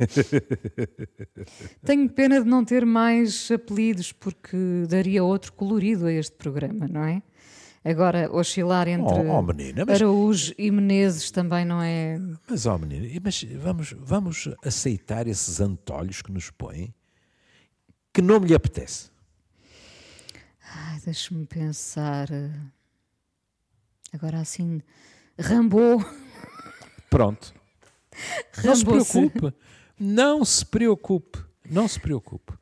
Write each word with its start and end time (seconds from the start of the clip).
Tenho 1.84 2.08
pena 2.10 2.40
de 2.42 2.48
não 2.48 2.64
ter 2.64 2.84
mais 2.86 3.50
apelidos 3.50 4.12
porque 4.12 4.56
daria 4.88 5.22
outro 5.24 5.52
colorido 5.52 6.06
a 6.06 6.12
este 6.12 6.36
programa, 6.36 6.86
não 6.88 7.04
é? 7.04 7.22
Agora, 7.82 8.30
oscilar 8.30 8.88
entre 8.88 9.14
Oh, 9.26 9.38
oh, 9.38 9.42
menina, 9.42 9.84
mas- 9.86 9.96
Araújo 10.00 10.52
e 10.58 10.70
Menezes 10.70 11.30
também 11.30 11.64
não 11.64 11.80
é. 11.82 12.18
Mas, 12.48 12.66
ó 12.66 12.76
menino, 12.76 13.06
mas 13.24 13.42
vamos, 13.42 13.94
vamos 13.98 14.48
aceitar 14.62 15.26
esses 15.26 15.60
antolhos 15.60 16.20
que 16.20 16.30
nos 16.30 16.50
põem? 16.50 16.94
Que 18.12 18.20
nome 18.20 18.48
lhe 18.48 18.54
apetece? 18.54 19.08
Ai, 20.74 21.00
deixa-me 21.04 21.46
pensar. 21.46 22.28
Agora 24.12 24.40
assim. 24.40 24.82
Rambo. 25.38 26.04
Pronto. 27.08 27.54
Não 28.62 28.76
se 28.76 28.84
preocupe. 28.84 29.54
Não 30.00 30.44
se 30.44 30.64
preocupe. 30.64 31.38
Não 31.70 31.86
se 31.86 32.00
preocupe. 32.00 32.54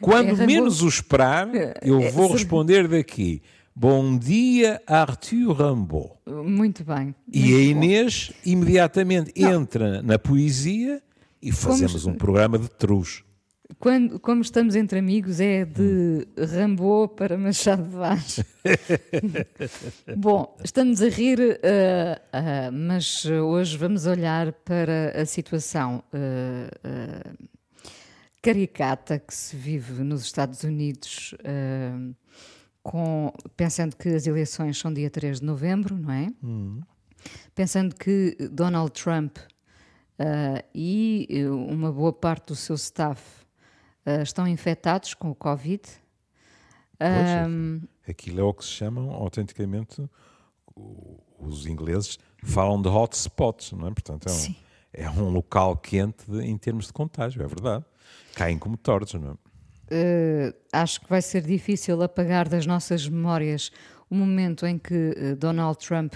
Quando 0.00 0.42
É 0.42 0.46
menos 0.46 0.82
o 0.82 0.88
esperar, 0.88 1.48
eu 1.80 2.00
é, 2.00 2.10
vou 2.10 2.26
se- 2.26 2.32
responder 2.34 2.88
daqui. 2.88 3.40
Bom 3.74 4.18
dia, 4.18 4.82
Arthur 4.86 5.52
Rambo. 5.52 6.10
Muito 6.26 6.84
bem. 6.84 7.14
E 7.32 7.38
muito 7.40 7.54
a 7.54 7.56
bom. 7.56 7.62
Inês 7.84 8.32
imediatamente 8.44 9.32
entra 9.36 10.02
na 10.02 10.18
poesia 10.18 11.00
e 11.40 11.52
fazemos 11.52 12.04
um 12.04 12.14
programa 12.14 12.58
de 12.58 12.68
truz. 12.68 13.22
Quando, 13.78 14.18
como 14.18 14.42
estamos 14.42 14.74
entre 14.74 14.98
amigos, 14.98 15.40
é 15.40 15.64
de 15.64 16.26
Hum. 16.36 16.44
Rambo 16.44 17.08
para 17.08 17.38
Machado 17.38 17.82
de 17.84 17.90
Vaz. 17.90 18.40
Bom, 20.16 20.56
estamos 20.64 21.00
a 21.02 21.08
rir, 21.08 21.60
ah, 21.62 22.20
ah, 22.32 22.70
mas 22.72 23.24
hoje 23.24 23.76
vamos 23.76 24.06
olhar 24.06 24.52
para 24.52 25.20
a 25.20 25.26
situação 25.26 26.02
ah, 26.12 27.34
caricata 28.42 29.18
que 29.18 29.34
se 29.34 29.56
vive 29.56 30.02
nos 30.02 30.22
Estados 30.22 30.64
Unidos, 30.64 31.32
com, 32.82 33.32
pensando 33.56 33.94
que 33.96 34.08
as 34.08 34.26
eleições 34.26 34.76
são 34.76 34.92
dia 34.92 35.08
3 35.08 35.38
de 35.38 35.46
novembro, 35.46 35.96
não 35.96 36.12
é? 36.12 36.26
Pensando 37.54 37.94
que 37.94 38.36
Donald 38.50 38.90
Trump 38.90 39.38
e 40.74 41.28
uma 41.48 41.92
boa 41.92 42.12
parte 42.12 42.48
do 42.48 42.56
seu 42.56 42.74
staff 42.74 43.41
ah, 44.06 44.22
estão 44.22 44.46
infectados 44.46 45.14
com 45.14 45.30
o 45.30 45.34
Covid. 45.34 45.82
Ahm, 47.00 47.80
Aquilo 48.08 48.40
é 48.40 48.42
o 48.42 48.52
que 48.54 48.64
se 48.64 48.70
chamam, 48.70 49.10
autenticamente, 49.10 50.08
os 51.38 51.66
ingleses 51.66 52.18
falam 52.42 52.80
de 52.80 52.88
hotspots, 52.88 53.72
não 53.72 53.88
é? 53.88 53.90
Portanto, 53.92 54.26
é 54.28 54.30
um, 54.30 54.34
Sim. 54.34 54.56
é 54.92 55.10
um 55.10 55.30
local 55.30 55.76
quente 55.76 56.28
de- 56.30 56.42
em 56.44 56.56
termos 56.56 56.86
de 56.86 56.92
contágio, 56.92 57.42
é 57.42 57.46
verdade. 57.46 57.84
Caem 58.34 58.58
como 58.58 58.76
tortos, 58.76 59.14
não 59.14 59.32
é? 59.32 59.34
eh, 59.94 60.54
acho 60.72 61.00
que 61.02 61.08
vai 61.10 61.20
ser 61.20 61.42
difícil 61.42 62.00
apagar 62.02 62.48
das 62.48 62.64
nossas 62.66 63.06
memórias 63.06 63.70
o 64.08 64.14
momento 64.14 64.64
em 64.66 64.78
que 64.78 65.14
eh, 65.16 65.34
Donald 65.34 65.78
Trump 65.78 66.14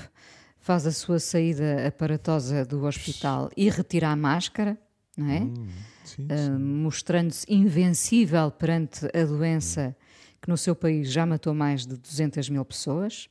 faz 0.59 0.87
a 0.87 0.93
sua 0.93 1.19
saída 1.21 1.87
aparatosa 1.87 2.65
do 2.65 2.85
hospital 2.85 3.51
e 3.57 3.69
retira 3.69 4.09
a 4.09 4.17
máscara, 4.17 4.79
não 5.17 5.31
é? 5.31 5.41
Sim, 6.05 6.27
Ah, 6.31 6.59
mostrando-se 6.59 7.45
invencível 7.53 8.51
perante 8.51 9.07
a 9.07 9.25
doença 9.25 9.97
que 10.41 10.49
no 10.49 10.57
seu 10.57 10.75
país 10.77 11.11
já 11.11 11.25
matou 11.27 11.53
mais 11.55 11.87
de 11.87 11.97
200 11.97 12.49
mil 12.51 12.65
pessoas. 12.65 13.29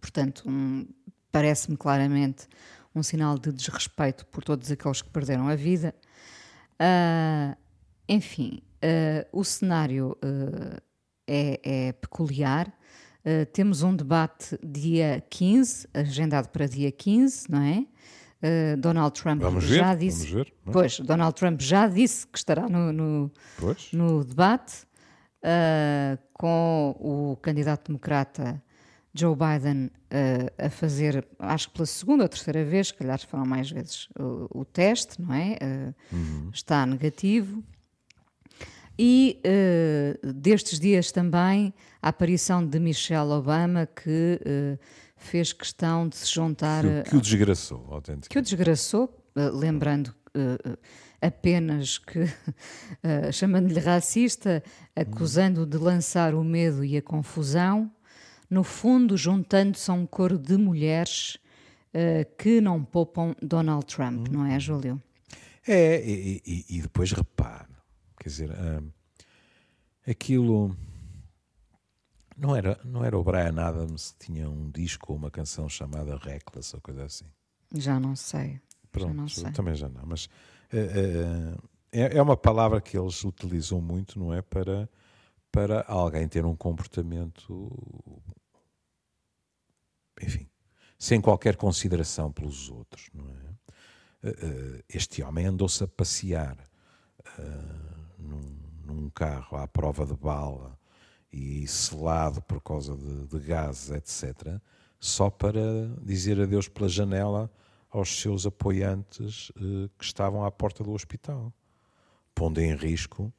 Portanto, 0.00 0.42
um- 0.46 0.86
parece-me 1.32 1.76
claramente 1.76 2.46
um 2.94 3.02
sinal 3.02 3.38
de 3.38 3.52
desrespeito 3.52 4.24
por 4.26 4.42
todos 4.44 4.70
aqueles 4.70 5.02
que 5.02 5.10
perderam 5.10 5.48
a 5.48 5.54
vida. 5.56 5.94
Ah, 6.78 7.56
enfim, 8.08 8.62
ah, 8.82 9.26
o 9.32 9.42
cenário 9.44 10.16
é, 11.26 11.60
é 11.88 11.92
peculiar. 11.92 12.72
Temos 13.52 13.82
um 13.82 13.94
debate 13.96 14.56
dia 14.64 15.20
15, 15.28 15.88
agendado 15.92 16.48
para 16.50 16.66
dia 16.68 16.92
15, 16.92 17.50
não 17.50 17.60
é? 17.60 17.84
Ah, 18.42 18.76
Donald 18.76 19.18
Trump 19.20 19.40
Vamos 19.42 19.64
já 19.64 19.94
disse. 19.94 20.26
ver, 20.26 20.52
é? 20.66 20.70
Pois, 20.70 21.00
Donald 21.00 21.34
Trump 21.34 21.60
já 21.60 21.86
disse 21.88 22.26
que 22.26 22.38
estará 22.38 22.68
no, 22.68 22.92
no, 22.92 23.32
no 23.92 24.24
debate 24.24 24.86
ah, 25.42 26.18
com 26.34 26.94
o 27.00 27.36
candidato 27.36 27.86
democrata 27.88 28.62
Joe 29.14 29.34
Biden 29.34 29.90
ah, 30.10 30.66
a 30.66 30.70
fazer, 30.70 31.26
acho 31.38 31.68
que 31.68 31.74
pela 31.74 31.86
segunda 31.86 32.24
ou 32.24 32.28
terceira 32.28 32.64
vez, 32.64 32.88
se 32.88 32.94
calhar 32.94 33.18
foram 33.26 33.46
mais 33.46 33.70
vezes, 33.70 34.08
o, 34.18 34.60
o 34.60 34.64
teste, 34.64 35.20
não 35.20 35.32
é? 35.34 35.56
Ah, 35.60 35.94
Está 36.52 36.84
negativo. 36.86 37.62
E 38.98 39.38
destes 40.34 40.80
dias 40.80 41.12
também 41.12 41.74
a 42.00 42.08
aparição 42.08 42.66
de 42.66 42.80
Michelle 42.80 43.28
Obama, 43.30 43.84
que 43.84 44.40
fez 45.16 45.52
questão 45.52 46.08
de 46.08 46.16
se 46.16 46.32
juntar 46.32 46.82
Que, 47.04 47.10
que 47.10 47.16
o 47.16 47.20
desgraçou, 47.20 47.78
autenticamente. 47.90 48.28
que 48.28 48.38
o 48.38 48.42
desgraçou, 48.42 49.24
eh, 49.34 49.50
lembrando 49.50 50.14
eh, 50.34 50.76
apenas 51.20 51.98
que, 51.98 52.20
eh, 53.02 53.32
chamando-lhe 53.32 53.80
racista, 53.80 54.62
acusando-o 54.94 55.66
de 55.66 55.78
lançar 55.78 56.34
o 56.34 56.44
medo 56.44 56.84
e 56.84 56.96
a 56.96 57.02
confusão, 57.02 57.90
no 58.48 58.62
fundo, 58.62 59.16
juntando-se 59.16 59.90
a 59.90 59.94
um 59.94 60.06
coro 60.06 60.38
de 60.38 60.56
mulheres 60.56 61.36
que 62.36 62.60
não 62.60 62.84
poupam 62.84 63.34
Donald 63.40 63.86
Trump, 63.86 64.28
não 64.28 64.44
é, 64.44 64.60
Júlio? 64.60 65.02
É, 65.66 65.98
e, 66.06 66.42
e- 66.46 66.64
e 66.76 66.82
depois 66.82 67.10
repare, 67.10 67.66
quer 68.20 68.28
dizer, 68.28 68.50
hum, 68.52 68.90
aquilo 70.06 70.76
não 72.36 72.54
era, 72.54 72.78
não 72.84 73.04
era 73.04 73.18
o 73.18 73.24
Brian 73.24 73.58
Adams 73.60 74.12
que 74.12 74.26
tinha 74.26 74.48
um 74.48 74.70
disco 74.70 75.12
ou 75.12 75.18
uma 75.18 75.30
canção 75.30 75.68
chamada 75.68 76.16
Reckless 76.16 76.74
ou 76.74 76.82
coisa 76.82 77.04
assim. 77.04 77.26
Já 77.74 77.98
não 77.98 78.14
sei. 78.14 78.60
Pronto, 78.92 79.08
já 79.08 79.14
não 79.14 79.28
sei. 79.28 79.52
também 79.52 79.74
já 79.74 79.88
não, 79.88 80.04
mas 80.06 80.28
eh, 80.72 81.56
eh, 81.92 82.02
é, 82.04 82.16
é 82.18 82.22
uma 82.22 82.36
palavra 82.36 82.80
que 82.80 82.96
eles 82.96 83.24
utilizam 83.24 83.80
muito, 83.80 84.18
não 84.18 84.32
é? 84.32 84.42
Para, 84.42 84.88
para 85.50 85.84
alguém 85.88 86.28
ter 86.28 86.44
um 86.44 86.54
comportamento, 86.54 87.72
enfim, 90.20 90.48
sem 90.98 91.20
qualquer 91.20 91.56
consideração 91.56 92.32
pelos 92.32 92.68
outros, 92.70 93.08
não 93.12 93.28
é? 93.28 93.56
Eh, 94.22 94.36
eh, 94.42 94.84
Este 94.88 95.22
homem 95.22 95.46
andou-se 95.46 95.82
a 95.84 95.88
passear 95.88 96.56
eh, 97.38 97.42
num, 98.18 98.58
num 98.84 99.10
carro 99.10 99.56
à 99.58 99.68
prova 99.68 100.06
de 100.06 100.16
bala 100.16 100.75
e 101.36 101.68
selado 101.68 102.40
por 102.40 102.62
causa 102.62 102.96
de, 102.96 103.26
de 103.26 103.38
gases, 103.40 103.90
etc., 103.90 104.58
só 104.98 105.28
para 105.28 105.60
dizer 106.02 106.40
adeus 106.40 106.66
pela 106.66 106.88
janela 106.88 107.50
aos 107.90 108.20
seus 108.20 108.46
apoiantes 108.46 109.52
eh, 109.56 109.90
que 109.98 110.04
estavam 110.04 110.44
à 110.44 110.50
porta 110.50 110.82
do 110.82 110.92
hospital, 110.92 111.52
pondo 112.34 112.58
em 112.58 112.74
risco, 112.74 113.30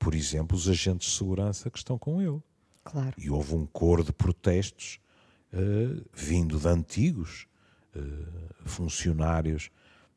por 0.00 0.14
exemplo, 0.14 0.56
os 0.56 0.68
agentes 0.68 1.08
de 1.08 1.16
segurança 1.16 1.70
que 1.70 1.78
estão 1.78 1.96
com 1.96 2.20
ele. 2.20 2.42
Claro. 2.82 3.14
E 3.16 3.30
houve 3.30 3.54
um 3.54 3.64
coro 3.64 4.02
de 4.02 4.12
protestos 4.12 4.98
eh, 5.52 6.02
vindo 6.12 6.58
de 6.58 6.66
antigos 6.66 7.46
eh, 7.94 8.00
funcionários 8.64 9.70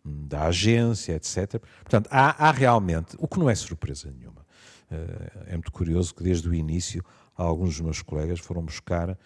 hum, 0.04 0.28
da 0.28 0.48
agência, 0.48 1.14
etc. 1.14 1.62
Portanto, 1.84 2.10
há, 2.12 2.48
há 2.48 2.52
realmente, 2.52 3.16
o 3.20 3.28
que 3.28 3.38
não 3.38 3.48
é 3.48 3.54
surpresa 3.54 4.12
nenhuma. 4.12 4.48
Eh, 4.90 5.32
é 5.48 5.52
muito 5.54 5.72
curioso 5.72 6.16
que 6.16 6.24
desde 6.24 6.48
o 6.48 6.54
início 6.54 7.04
alguns 7.44 7.76
dos 7.76 7.82
meus 7.82 8.02
colegas 8.02 8.40
foram 8.40 8.64
buscar 8.64 9.18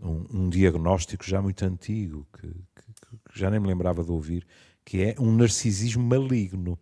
um, 0.00 0.24
um 0.32 0.48
diagnóstico 0.48 1.24
já 1.24 1.40
muito 1.42 1.64
antigo, 1.64 2.26
que, 2.32 2.46
que- 2.48 3.32
que 3.32 3.38
já 3.38 3.50
nem 3.50 3.58
me 3.60 3.66
lembrava 3.66 4.04
de 4.04 4.10
ouvir, 4.10 4.46
que 4.84 5.02
é 5.02 5.14
um 5.18 5.34
narcisismo 5.34 6.02
maligno. 6.02 6.78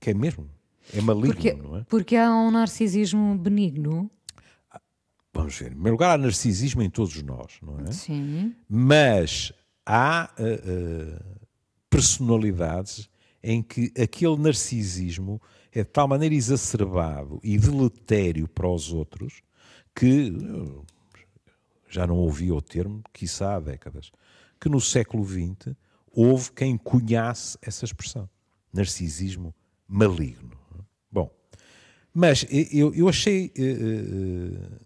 Que 0.00 0.10
é 0.10 0.14
mesmo. 0.14 0.48
É 0.92 1.00
maligno, 1.00 1.32
Porque, 1.34 1.52
não 1.52 1.76
é? 1.76 1.84
porque 1.84 2.16
há 2.16 2.30
um 2.34 2.50
narcisismo 2.50 3.36
benigno. 3.38 4.10
Vamos 5.32 5.56
ver. 5.56 5.66
Em 5.66 5.70
primeiro 5.70 5.92
lugar, 5.94 6.14
há 6.14 6.18
narcisismo 6.18 6.82
em 6.82 6.90
todos 6.90 7.22
nós, 7.22 7.58
não 7.62 7.78
é? 7.80 7.92
Sim. 7.92 8.54
Mas 8.68 9.52
há 9.86 10.30
eh, 10.38 10.60
eh, 10.64 11.22
personalidades 11.88 13.08
em 13.42 13.62
que 13.62 13.92
aquele 14.00 14.36
narcisismo 14.36 15.40
é 15.72 15.78
de 15.82 15.88
tal 15.88 16.06
maneira 16.08 16.34
exacerbado 16.34 17.40
e 17.42 17.56
deletério 17.56 18.46
para 18.48 18.68
os 18.68 18.92
outros 18.92 19.40
que 19.94 20.32
já 21.88 22.06
não 22.06 22.16
ouvi 22.16 22.50
o 22.50 22.60
termo, 22.60 23.02
quiçá 23.12 23.56
há 23.56 23.60
décadas, 23.60 24.10
que 24.60 24.68
no 24.68 24.80
século 24.80 25.24
XX 25.24 25.76
houve 26.10 26.52
quem 26.52 26.76
cunhasse 26.76 27.58
essa 27.60 27.84
expressão, 27.84 28.28
narcisismo 28.72 29.54
maligno. 29.86 30.58
Bom, 31.10 31.30
mas 32.14 32.46
eu, 32.50 32.94
eu 32.94 33.08
achei 33.08 33.52
eh, 33.56 33.62
eh, 33.62 34.80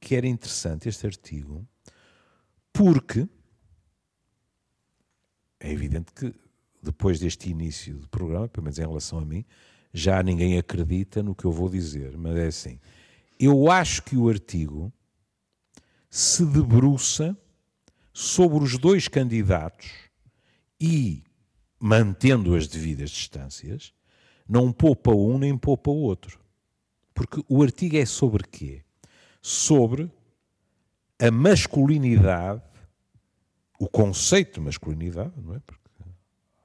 que 0.00 0.14
era 0.14 0.26
interessante 0.26 0.88
este 0.88 1.06
artigo 1.06 1.66
porque 2.72 3.28
é 5.58 5.72
evidente 5.72 6.12
que 6.12 6.32
depois 6.82 7.18
deste 7.18 7.50
início 7.50 7.94
do 7.94 8.08
programa, 8.08 8.48
pelo 8.48 8.64
menos 8.64 8.78
em 8.78 8.82
relação 8.82 9.18
a 9.18 9.24
mim, 9.24 9.44
já 9.92 10.22
ninguém 10.22 10.58
acredita 10.58 11.22
no 11.22 11.34
que 11.34 11.44
eu 11.44 11.50
vou 11.50 11.68
dizer, 11.68 12.16
mas 12.16 12.36
é 12.36 12.46
assim. 12.46 12.78
Eu 13.38 13.70
acho 13.70 14.02
que 14.02 14.16
o 14.16 14.28
artigo 14.28 14.92
se 16.08 16.44
debruça 16.44 17.36
sobre 18.12 18.64
os 18.64 18.78
dois 18.78 19.08
candidatos 19.08 19.90
e, 20.80 21.22
mantendo 21.78 22.54
as 22.54 22.66
devidas 22.66 23.10
distâncias, 23.10 23.92
não 24.48 24.72
poupa 24.72 25.10
um 25.10 25.38
nem 25.38 25.56
poupa 25.56 25.90
o 25.90 25.96
outro. 25.96 26.40
Porque 27.12 27.42
o 27.48 27.62
artigo 27.62 27.96
é 27.96 28.06
sobre 28.06 28.44
quê? 28.44 28.82
Sobre 29.42 30.10
a 31.18 31.30
masculinidade, 31.30 32.62
o 33.78 33.88
conceito 33.88 34.54
de 34.54 34.60
masculinidade, 34.60 35.32
não 35.36 35.54
é? 35.54 35.60
Porque 35.60 35.86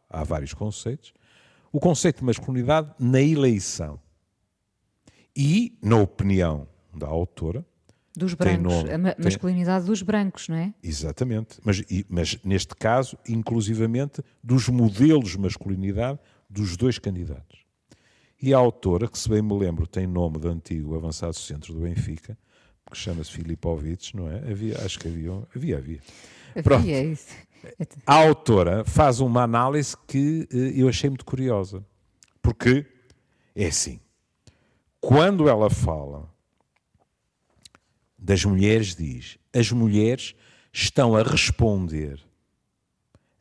há 0.09 0.23
vários 0.23 0.53
conceitos, 0.53 1.13
o 1.71 1.79
conceito 1.79 2.19
de 2.19 2.25
masculinidade 2.25 2.93
na 2.99 3.21
eleição. 3.21 3.99
E, 5.35 5.77
na 5.81 5.97
opinião 5.97 6.67
da 6.93 7.07
autora, 7.07 7.65
dos 8.15 8.33
brancos, 8.33 8.63
nome, 8.63 8.91
a 8.91 8.97
ma 8.97 9.11
tem... 9.13 9.23
masculinidade 9.23 9.85
dos 9.85 10.01
brancos, 10.01 10.49
não 10.49 10.57
é? 10.57 10.73
Exatamente, 10.83 11.59
mas, 11.63 11.81
mas 12.09 12.37
neste 12.43 12.75
caso, 12.75 13.17
inclusivamente, 13.27 14.21
dos 14.43 14.67
modelos 14.67 15.31
de 15.31 15.39
masculinidade 15.39 16.19
dos 16.49 16.75
dois 16.75 16.99
candidatos. 16.99 17.61
E 18.41 18.53
a 18.53 18.57
autora, 18.57 19.07
que 19.07 19.17
se 19.17 19.29
bem 19.29 19.41
me 19.41 19.57
lembro, 19.57 19.87
tem 19.87 20.05
nome 20.05 20.39
de 20.39 20.47
antigo 20.47 20.95
avançado 20.95 21.35
centro 21.35 21.73
do 21.73 21.81
Benfica, 21.81 22.37
que 22.91 22.97
chama-se 22.97 23.31
Filipovic, 23.31 24.15
não 24.15 24.29
é? 24.29 24.37
Havia, 24.51 24.77
acho 24.83 24.99
que 24.99 25.07
havia, 25.07 25.31
havia, 25.55 25.77
havia. 25.77 25.99
Pronto. 26.61 26.81
Havia 26.81 27.03
isso. 27.03 27.27
A 28.05 28.15
autora 28.15 28.83
faz 28.83 29.19
uma 29.19 29.43
análise 29.43 29.95
que 30.07 30.47
eh, 30.51 30.81
eu 30.81 30.89
achei 30.89 31.09
muito 31.09 31.23
curiosa. 31.23 31.85
Porque 32.41 32.85
é 33.55 33.67
assim: 33.67 33.99
quando 35.01 35.49
ela 35.49 35.69
fala 35.69 36.31
das 38.17 38.45
mulheres, 38.45 38.95
diz: 38.95 39.39
as 39.51 39.71
mulheres 39.71 40.35
estão 40.71 41.15
a 41.15 41.23
responder 41.23 42.23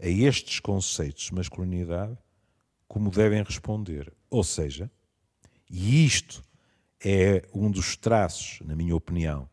a 0.01 0.09
estes 0.09 0.59
conceitos 0.59 1.25
de 1.25 1.35
masculinidade 1.35 2.17
como 2.89 3.11
devem 3.11 3.43
responder. 3.43 4.11
Ou 4.31 4.43
seja, 4.43 4.91
e 5.71 6.05
isto 6.05 6.43
é 7.05 7.47
um 7.55 7.71
dos 7.71 7.97
traços, 7.97 8.59
na 8.67 8.75
minha 8.75 8.97
opinião, 8.97 9.49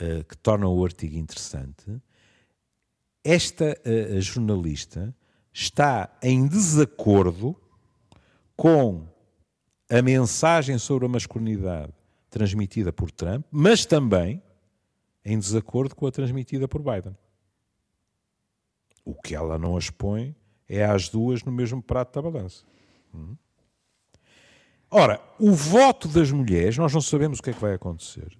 uh, 0.00 0.22
que 0.24 0.36
tornam 0.36 0.72
o 0.72 0.84
artigo 0.84 1.16
interessante. 1.16 2.00
Esta 3.24 3.76
uh, 3.84 4.20
jornalista 4.20 5.14
está 5.52 6.16
em 6.22 6.46
desacordo 6.46 7.56
com 8.56 9.08
a 9.88 10.02
mensagem 10.02 10.78
sobre 10.78 11.06
a 11.06 11.08
masculinidade 11.08 11.92
transmitida 12.30 12.92
por 12.92 13.10
Trump, 13.10 13.46
mas 13.50 13.86
também 13.86 14.42
em 15.24 15.38
desacordo 15.38 15.94
com 15.94 16.06
a 16.06 16.12
transmitida 16.12 16.68
por 16.68 16.82
Biden. 16.82 17.16
O 19.04 19.14
que 19.14 19.34
ela 19.34 19.58
não 19.58 19.76
as 19.76 19.90
põe 19.90 20.34
é 20.68 20.84
as 20.84 21.08
duas 21.08 21.42
no 21.42 21.52
mesmo 21.52 21.82
prato 21.82 22.14
da 22.14 22.30
balança. 22.30 22.64
Hum? 23.14 23.36
Ora, 24.90 25.20
o 25.38 25.52
voto 25.52 26.08
das 26.08 26.30
mulheres, 26.30 26.76
nós 26.76 26.92
não 26.92 27.00
sabemos 27.00 27.38
o 27.38 27.42
que 27.42 27.50
é 27.50 27.52
que 27.52 27.60
vai 27.60 27.74
acontecer. 27.74 28.36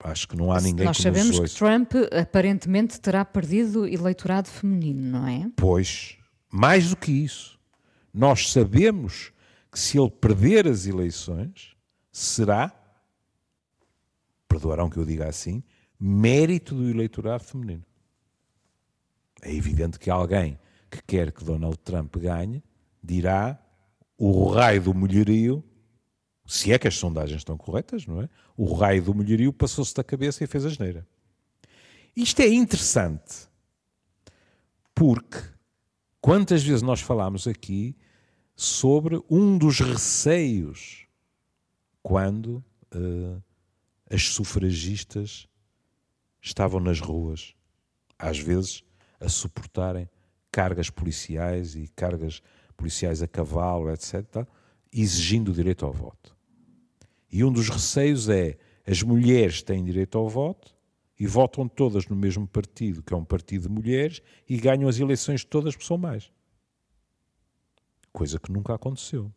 Acho 0.00 0.28
que 0.28 0.36
não 0.36 0.52
há 0.52 0.60
ninguém 0.60 0.86
nós 0.86 0.96
que 0.96 1.02
sabemos 1.02 1.38
que 1.40 1.58
Trump 1.58 1.92
aparentemente 2.12 3.00
terá 3.00 3.24
perdido 3.24 3.82
o 3.82 3.86
eleitorado 3.86 4.48
feminino, 4.48 5.18
não 5.18 5.26
é? 5.26 5.50
Pois, 5.56 6.16
mais 6.50 6.90
do 6.90 6.96
que 6.96 7.10
isso. 7.10 7.57
Nós 8.18 8.50
sabemos 8.50 9.32
que 9.70 9.78
se 9.78 9.96
ele 9.96 10.10
perder 10.10 10.66
as 10.66 10.86
eleições, 10.86 11.76
será, 12.10 12.74
perdoarão 14.48 14.90
que 14.90 14.96
eu 14.96 15.04
diga 15.04 15.28
assim, 15.28 15.62
mérito 16.00 16.74
do 16.74 16.90
eleitorado 16.90 17.44
feminino. 17.44 17.84
É 19.40 19.54
evidente 19.54 20.00
que 20.00 20.10
alguém 20.10 20.58
que 20.90 21.00
quer 21.06 21.30
que 21.30 21.44
Donald 21.44 21.78
Trump 21.78 22.16
ganhe 22.16 22.60
dirá 23.00 23.56
o 24.18 24.48
raio 24.48 24.82
do 24.82 24.92
mulherio, 24.92 25.62
se 26.44 26.72
é 26.72 26.78
que 26.78 26.88
as 26.88 26.96
sondagens 26.96 27.42
estão 27.42 27.56
corretas, 27.56 28.04
não 28.04 28.20
é? 28.20 28.28
O 28.56 28.74
raio 28.74 29.00
do 29.00 29.14
mulherio 29.14 29.52
passou-se 29.52 29.94
da 29.94 30.02
cabeça 30.02 30.42
e 30.42 30.48
fez 30.48 30.66
a 30.66 30.70
geneira. 30.70 31.06
Isto 32.16 32.42
é 32.42 32.48
interessante 32.48 33.46
porque 34.92 35.38
quantas 36.20 36.64
vezes 36.64 36.82
nós 36.82 37.00
falámos 37.00 37.46
aqui 37.46 37.96
sobre 38.60 39.22
um 39.30 39.56
dos 39.56 39.78
receios 39.78 41.06
quando 42.02 42.56
uh, 42.92 43.40
as 44.10 44.24
sufragistas 44.24 45.46
estavam 46.42 46.80
nas 46.80 46.98
ruas, 46.98 47.54
às 48.18 48.40
vezes 48.40 48.82
a 49.20 49.28
suportarem 49.28 50.10
cargas 50.50 50.90
policiais 50.90 51.76
e 51.76 51.86
cargas 51.94 52.42
policiais 52.76 53.22
a 53.22 53.28
cavalo, 53.28 53.92
etc., 53.92 54.44
exigindo 54.92 55.52
o 55.52 55.54
direito 55.54 55.86
ao 55.86 55.92
voto. 55.92 56.36
E 57.30 57.44
um 57.44 57.52
dos 57.52 57.68
receios 57.68 58.28
é 58.28 58.58
as 58.84 59.04
mulheres 59.04 59.62
têm 59.62 59.84
direito 59.84 60.18
ao 60.18 60.28
voto 60.28 60.74
e 61.16 61.28
votam 61.28 61.68
todas 61.68 62.08
no 62.08 62.16
mesmo 62.16 62.44
partido, 62.44 63.04
que 63.04 63.14
é 63.14 63.16
um 63.16 63.24
partido 63.24 63.68
de 63.68 63.68
mulheres, 63.68 64.20
e 64.48 64.56
ganham 64.56 64.88
as 64.88 64.98
eleições 64.98 65.44
todas 65.44 65.74
porque 65.74 65.86
são 65.86 65.96
mais. 65.96 66.32
Coisa 68.18 68.40
que 68.40 68.50
nunca 68.50 68.74
aconteceu. 68.74 69.32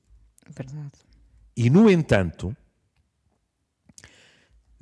Verdade. 0.50 0.94
E, 1.56 1.70
no 1.70 1.88
entanto, 1.88 2.58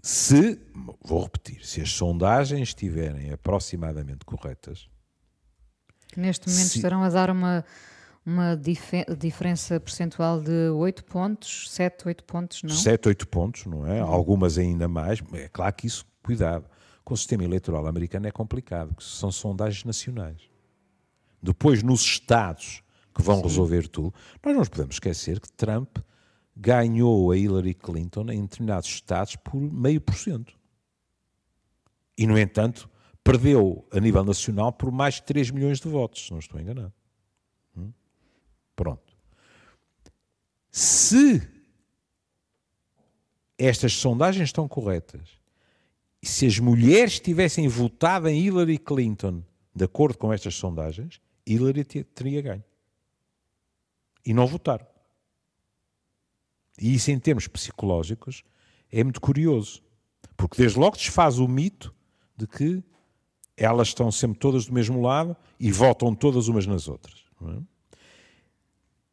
se, 0.01 0.57
vou 1.01 1.23
repetir, 1.23 1.65
se 1.65 1.81
as 1.81 1.91
sondagens 1.91 2.69
estiverem 2.69 3.29
aproximadamente 3.33 4.23
corretas. 4.23 4.89
Que 6.07 6.17
neste 6.17 6.47
momento 6.47 6.69
se, 6.69 6.77
estarão 6.77 7.03
a 7.03 7.09
dar 7.09 7.29
uma, 7.29 7.65
uma 8.25 8.55
dif 8.55 9.03
diferença 9.17 9.81
percentual 9.81 10.39
de 10.39 10.69
8 10.69 11.03
pontos, 11.03 11.69
7, 11.69 12.07
8 12.07 12.23
pontos, 12.23 12.63
não? 12.63 12.73
7, 12.73 13.09
8 13.09 13.27
pontos, 13.27 13.65
não 13.65 13.85
é? 13.85 13.99
Algumas 13.99 14.57
ainda 14.57 14.87
mais. 14.87 15.21
É 15.33 15.49
claro 15.49 15.75
que 15.75 15.87
isso, 15.87 16.05
cuidado, 16.23 16.63
com 17.03 17.13
o 17.13 17.17
sistema 17.17 17.43
eleitoral 17.43 17.85
americano 17.85 18.27
é 18.27 18.31
complicado, 18.31 18.93
porque 18.93 19.03
são 19.03 19.29
sondagens 19.29 19.83
nacionais. 19.83 20.49
Depois, 21.43 21.83
nos 21.83 21.99
Estados 21.99 22.81
que 23.13 23.21
vão 23.21 23.37
Sim. 23.37 23.43
resolver 23.43 23.87
tudo, 23.87 24.13
nós 24.43 24.55
não 24.55 24.65
podemos 24.65 24.95
esquecer 24.95 25.39
que 25.39 25.51
Trump 25.51 25.97
ganhou 26.55 27.31
a 27.31 27.37
Hillary 27.37 27.73
Clinton 27.73 28.29
em 28.31 28.41
determinados 28.41 28.89
Estados 28.89 29.35
por 29.35 29.55
meio 29.59 30.01
por 30.01 30.15
cento. 30.15 30.57
E, 32.17 32.27
no 32.27 32.37
entanto, 32.37 32.89
perdeu 33.23 33.87
a 33.91 33.99
nível 33.99 34.23
nacional 34.23 34.73
por 34.73 34.91
mais 34.91 35.15
de 35.15 35.23
3 35.23 35.51
milhões 35.51 35.79
de 35.79 35.87
votos, 35.87 36.25
se 36.25 36.31
não 36.31 36.39
estou 36.39 36.59
enganado. 36.59 36.93
Pronto. 38.75 39.13
Se 40.71 41.45
estas 43.57 43.93
sondagens 43.93 44.49
estão 44.49 44.67
corretas, 44.67 45.29
e 46.21 46.27
se 46.27 46.45
as 46.45 46.59
mulheres 46.59 47.19
tivessem 47.19 47.67
votado 47.67 48.27
em 48.29 48.39
Hillary 48.39 48.77
Clinton 48.77 49.43
de 49.73 49.85
acordo 49.85 50.17
com 50.17 50.31
estas 50.31 50.55
sondagens, 50.55 51.21
Hillary 51.45 51.83
teria 51.83 52.41
ganho. 52.41 52.63
E 54.29 54.33
não 54.33 54.45
votaram. 54.45 54.85
E 56.79 56.93
isso, 56.93 57.09
em 57.09 57.17
termos 57.17 57.47
psicológicos, 57.47 58.43
é 58.91 59.03
muito 59.03 59.19
curioso. 59.19 59.81
Porque 60.37 60.57
desde 60.57 60.77
logo 60.77 60.95
desfaz 60.95 61.39
o 61.39 61.47
mito 61.47 61.91
de 62.37 62.45
que 62.45 62.83
elas 63.57 63.87
estão 63.87 64.11
sempre 64.11 64.37
todas 64.37 64.67
do 64.67 64.71
mesmo 64.71 65.01
lado 65.01 65.35
e 65.59 65.71
votam 65.71 66.13
todas 66.13 66.47
umas 66.47 66.67
nas 66.67 66.87
outras. 66.87 67.23
É? 67.41 67.59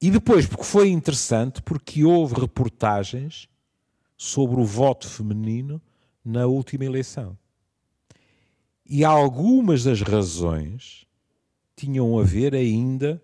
E 0.03 0.11
depois, 0.11 0.45
porque 0.45 0.65
foi 0.65 0.91
interessante, 0.91 1.63
porque 1.63 2.05
houve 2.05 2.39
reportagens 2.39 3.49
sobre 4.19 4.61
o 4.61 4.67
voto 4.67 5.09
feminino 5.09 5.81
na 6.23 6.45
última 6.45 6.85
eleição. 6.85 7.39
E 8.85 9.03
algumas 9.03 9.83
das 9.83 10.03
razões 10.03 11.07
tinham 11.75 12.19
a 12.19 12.23
ver 12.23 12.55
ainda 12.55 13.23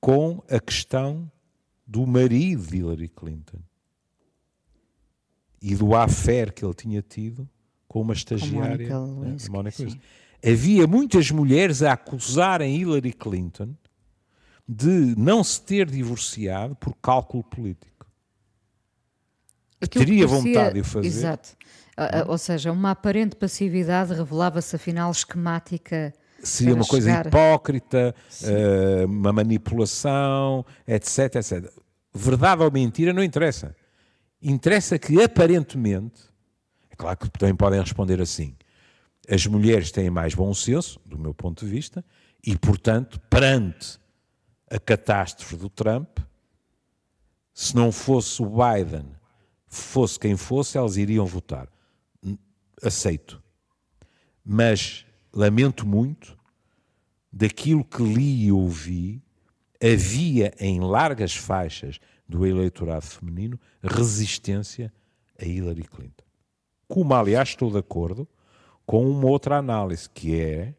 com 0.00 0.42
a 0.48 0.58
questão 0.58 1.30
do 1.86 2.06
marido 2.06 2.66
de 2.66 2.78
Hillary 2.78 3.08
Clinton 3.08 3.58
e 5.60 5.74
do 5.74 5.94
affair 5.94 6.52
que 6.52 6.64
ele 6.64 6.74
tinha 6.74 7.02
tido 7.02 7.48
com 7.86 8.00
uma 8.00 8.14
estagiária, 8.14 8.88
com 8.88 8.94
Monica 8.94 8.98
Lewinsky, 8.98 9.50
Monica 9.50 9.82
Lewinsky. 9.82 10.00
Havia 10.42 10.86
muitas 10.86 11.30
mulheres 11.30 11.82
a 11.82 11.92
acusarem 11.92 12.76
Hillary 12.76 13.12
Clinton 13.12 13.74
de 14.66 15.14
não 15.18 15.42
se 15.44 15.60
ter 15.60 15.90
divorciado 15.90 16.76
por 16.76 16.94
cálculo 16.96 17.42
político. 17.42 18.06
Aquilo 19.82 20.04
Teria 20.04 20.28
parecia, 20.28 20.52
vontade 20.52 20.74
de 20.74 20.80
o 20.80 20.84
fazer. 20.84 21.06
Exato. 21.06 21.56
Hum? 21.98 22.30
Ou 22.30 22.38
seja, 22.38 22.72
uma 22.72 22.92
aparente 22.92 23.36
passividade 23.36 24.14
revelava-se 24.14 24.76
afinal 24.76 25.10
esquemática 25.10 26.14
seria 26.42 26.74
uma 26.74 26.86
coisa 26.86 27.08
chegar. 27.08 27.26
hipócrita, 27.26 28.14
uh, 28.42 29.06
uma 29.06 29.32
manipulação, 29.32 30.64
etc, 30.86 31.36
etc. 31.36 31.72
Verdade 32.14 32.62
ou 32.62 32.70
mentira 32.70 33.12
não 33.12 33.22
interessa. 33.22 33.74
Interessa 34.42 34.98
que 34.98 35.22
aparentemente, 35.22 36.22
é 36.90 36.96
claro 36.96 37.16
que 37.18 37.30
também 37.30 37.54
podem 37.54 37.80
responder 37.80 38.20
assim, 38.20 38.56
as 39.28 39.46
mulheres 39.46 39.90
têm 39.90 40.10
mais 40.10 40.34
bom 40.34 40.52
senso, 40.52 40.98
do 41.04 41.18
meu 41.18 41.34
ponto 41.34 41.64
de 41.64 41.70
vista, 41.70 42.04
e 42.44 42.56
portanto, 42.56 43.20
perante 43.28 43.98
a 44.70 44.78
catástrofe 44.78 45.56
do 45.56 45.68
Trump, 45.68 46.18
se 47.52 47.76
não 47.76 47.92
fosse 47.92 48.42
o 48.42 48.46
Biden, 48.46 49.04
fosse 49.66 50.18
quem 50.18 50.36
fosse, 50.36 50.78
elas 50.78 50.96
iriam 50.96 51.26
votar. 51.26 51.68
Aceito. 52.82 53.42
Mas 54.44 55.04
lamento 55.32 55.86
muito, 55.86 56.38
daquilo 57.32 57.84
que 57.84 58.02
li 58.02 58.46
e 58.46 58.52
ouvi, 58.52 59.22
havia 59.82 60.52
em 60.58 60.80
largas 60.80 61.34
faixas 61.34 61.98
do 62.28 62.46
eleitorado 62.46 63.06
feminino 63.06 63.58
resistência 63.82 64.92
a 65.40 65.44
Hillary 65.44 65.84
Clinton. 65.84 66.24
Como, 66.86 67.14
aliás, 67.14 67.50
estou 67.50 67.70
de 67.70 67.78
acordo 67.78 68.28
com 68.84 69.08
uma 69.08 69.28
outra 69.28 69.56
análise, 69.56 70.08
que 70.08 70.38
é, 70.38 70.74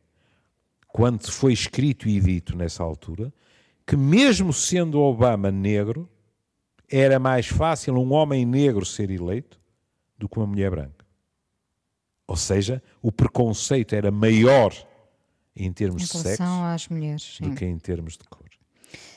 quando 0.88 1.32
foi 1.32 1.54
escrito 1.54 2.08
e 2.10 2.20
dito 2.20 2.56
nessa 2.56 2.84
altura, 2.84 3.34
que 3.88 3.96
mesmo 3.96 4.52
sendo 4.52 5.00
Obama 5.00 5.50
negro, 5.50 6.10
era 6.90 7.18
mais 7.18 7.48
fácil 7.48 7.96
um 7.96 8.12
homem 8.12 8.46
negro 8.46 8.86
ser 8.86 9.10
eleito 9.10 9.60
do 10.18 10.28
que 10.28 10.38
uma 10.38 10.48
mulher 10.48 10.70
branca. 10.70 11.01
Ou 12.32 12.38
seja, 12.38 12.82
o 13.02 13.12
preconceito 13.12 13.94
era 13.94 14.10
maior 14.10 14.74
em 15.54 15.70
termos 15.74 16.04
em 16.04 16.06
de 16.06 16.18
sexo 16.18 16.44
às 16.44 16.88
mulheres, 16.88 17.38
do 17.42 17.54
que 17.54 17.66
em 17.66 17.78
termos 17.78 18.14
de 18.14 18.24
cor. 18.24 18.50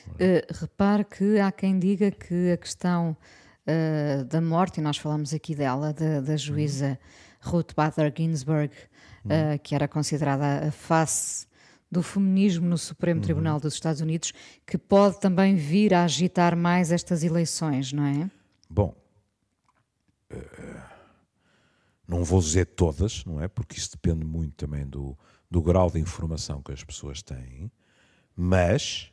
Uh, 0.09 0.53
repare 0.53 1.05
que 1.05 1.39
há 1.39 1.49
quem 1.49 1.79
diga 1.79 2.11
que 2.11 2.51
a 2.51 2.57
questão 2.57 3.15
uh, 3.65 4.25
da 4.25 4.41
morte, 4.41 4.81
e 4.81 4.83
nós 4.83 4.97
falamos 4.97 5.33
aqui 5.33 5.55
dela, 5.55 5.93
da, 5.93 6.19
da 6.19 6.35
juíza 6.35 6.99
Ruth 7.39 7.73
Bader 7.73 8.13
Ginsburg, 8.13 8.73
uh, 9.23 9.57
que 9.63 9.73
era 9.73 9.87
considerada 9.87 10.67
a 10.67 10.71
face 10.71 11.47
do 11.89 12.03
feminismo 12.03 12.67
no 12.67 12.77
Supremo 12.77 13.21
Tribunal 13.21 13.61
dos 13.61 13.75
Estados 13.75 14.01
Unidos, 14.01 14.33
que 14.67 14.77
pode 14.77 15.21
também 15.21 15.55
vir 15.55 15.93
a 15.93 16.03
agitar 16.03 16.53
mais 16.53 16.91
estas 16.91 17.23
eleições, 17.23 17.93
não 17.93 18.03
é? 18.03 18.29
Bom, 18.69 18.93
não 22.07 22.23
vou 22.23 22.39
dizer 22.39 22.65
todas, 22.65 23.23
não 23.25 23.41
é? 23.41 23.47
Porque 23.47 23.77
isso 23.77 23.91
depende 23.91 24.25
muito 24.25 24.55
também 24.55 24.85
do, 24.85 25.17
do 25.49 25.61
grau 25.61 25.89
de 25.89 25.99
informação 25.99 26.61
que 26.61 26.71
as 26.71 26.83
pessoas 26.83 27.21
têm, 27.21 27.71
mas 28.35 29.11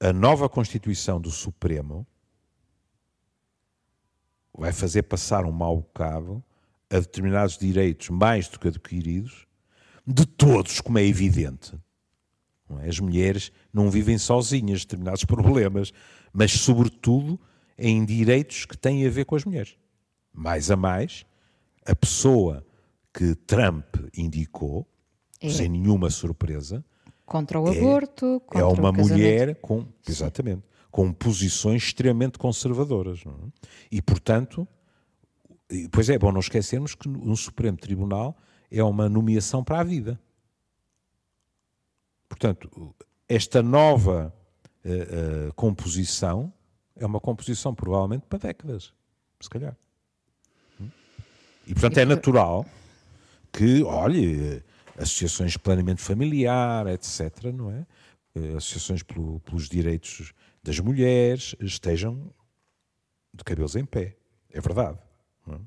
a 0.00 0.12
nova 0.12 0.48
Constituição 0.48 1.20
do 1.20 1.30
Supremo 1.30 2.06
vai 4.56 4.72
fazer 4.72 5.02
passar 5.02 5.44
um 5.44 5.52
mau 5.52 5.76
bocado 5.78 6.42
a 6.90 6.98
determinados 7.00 7.58
direitos 7.58 8.08
mais 8.08 8.48
do 8.48 8.58
que 8.58 8.68
adquiridos 8.68 9.46
de 10.06 10.24
todos, 10.24 10.80
como 10.80 10.98
é 10.98 11.04
evidente. 11.04 11.78
É? 12.80 12.88
As 12.88 12.98
mulheres 12.98 13.52
não 13.72 13.90
vivem 13.90 14.18
sozinhas 14.18 14.80
determinados 14.80 15.24
problemas, 15.26 15.92
mas, 16.32 16.52
sobretudo, 16.52 17.38
em 17.76 18.04
direitos 18.04 18.64
que 18.64 18.76
têm 18.76 19.06
a 19.06 19.10
ver 19.10 19.24
com 19.24 19.36
as 19.36 19.44
mulheres. 19.44 19.76
Mais 20.38 20.70
a 20.70 20.76
mais, 20.76 21.26
a 21.84 21.96
pessoa 21.96 22.64
que 23.12 23.34
Trump 23.34 23.96
indicou, 24.16 24.86
é. 25.40 25.50
sem 25.50 25.68
nenhuma 25.68 26.10
surpresa, 26.10 26.84
contra 27.26 27.60
o 27.60 27.66
é, 27.66 27.76
aborto, 27.76 28.40
contra 28.46 28.60
é 28.60 28.64
uma 28.64 28.92
mulher 28.92 29.56
com, 29.56 29.84
exatamente, 30.08 30.62
com 30.92 31.12
posições 31.12 31.82
extremamente 31.82 32.38
conservadoras. 32.38 33.24
É? 33.26 33.30
E, 33.90 34.00
portanto, 34.00 34.66
pois 35.90 36.08
é 36.08 36.16
bom 36.16 36.30
não 36.30 36.38
esquecermos 36.38 36.94
que 36.94 37.08
no 37.08 37.36
Supremo 37.36 37.76
Tribunal 37.76 38.36
é 38.70 38.80
uma 38.84 39.08
nomeação 39.08 39.64
para 39.64 39.80
a 39.80 39.84
vida. 39.84 40.20
Portanto, 42.28 42.94
esta 43.28 43.60
nova 43.60 44.32
uh, 44.84 45.48
uh, 45.48 45.54
composição 45.54 46.52
é 46.94 47.04
uma 47.04 47.18
composição 47.18 47.74
provavelmente 47.74 48.24
para 48.28 48.38
décadas, 48.38 48.92
se 49.40 49.50
calhar. 49.50 49.76
E 51.68 51.74
portanto 51.74 51.98
é 51.98 52.04
natural 52.06 52.64
que, 53.52 53.82
olhe, 53.82 54.62
associações 54.96 55.52
de 55.52 55.58
planeamento 55.58 56.00
familiar, 56.00 56.86
etc., 56.86 57.52
não 57.52 57.70
é? 57.70 57.86
Eh, 58.34 58.56
associações 58.56 59.02
pelo, 59.02 59.38
pelos 59.40 59.68
direitos 59.68 60.32
das 60.62 60.80
mulheres 60.80 61.54
estejam 61.60 62.32
de 63.34 63.44
cabelos 63.44 63.76
em 63.76 63.84
pé. 63.84 64.16
É 64.50 64.60
verdade. 64.62 64.98
Não 65.46 65.56
é? 65.56 65.58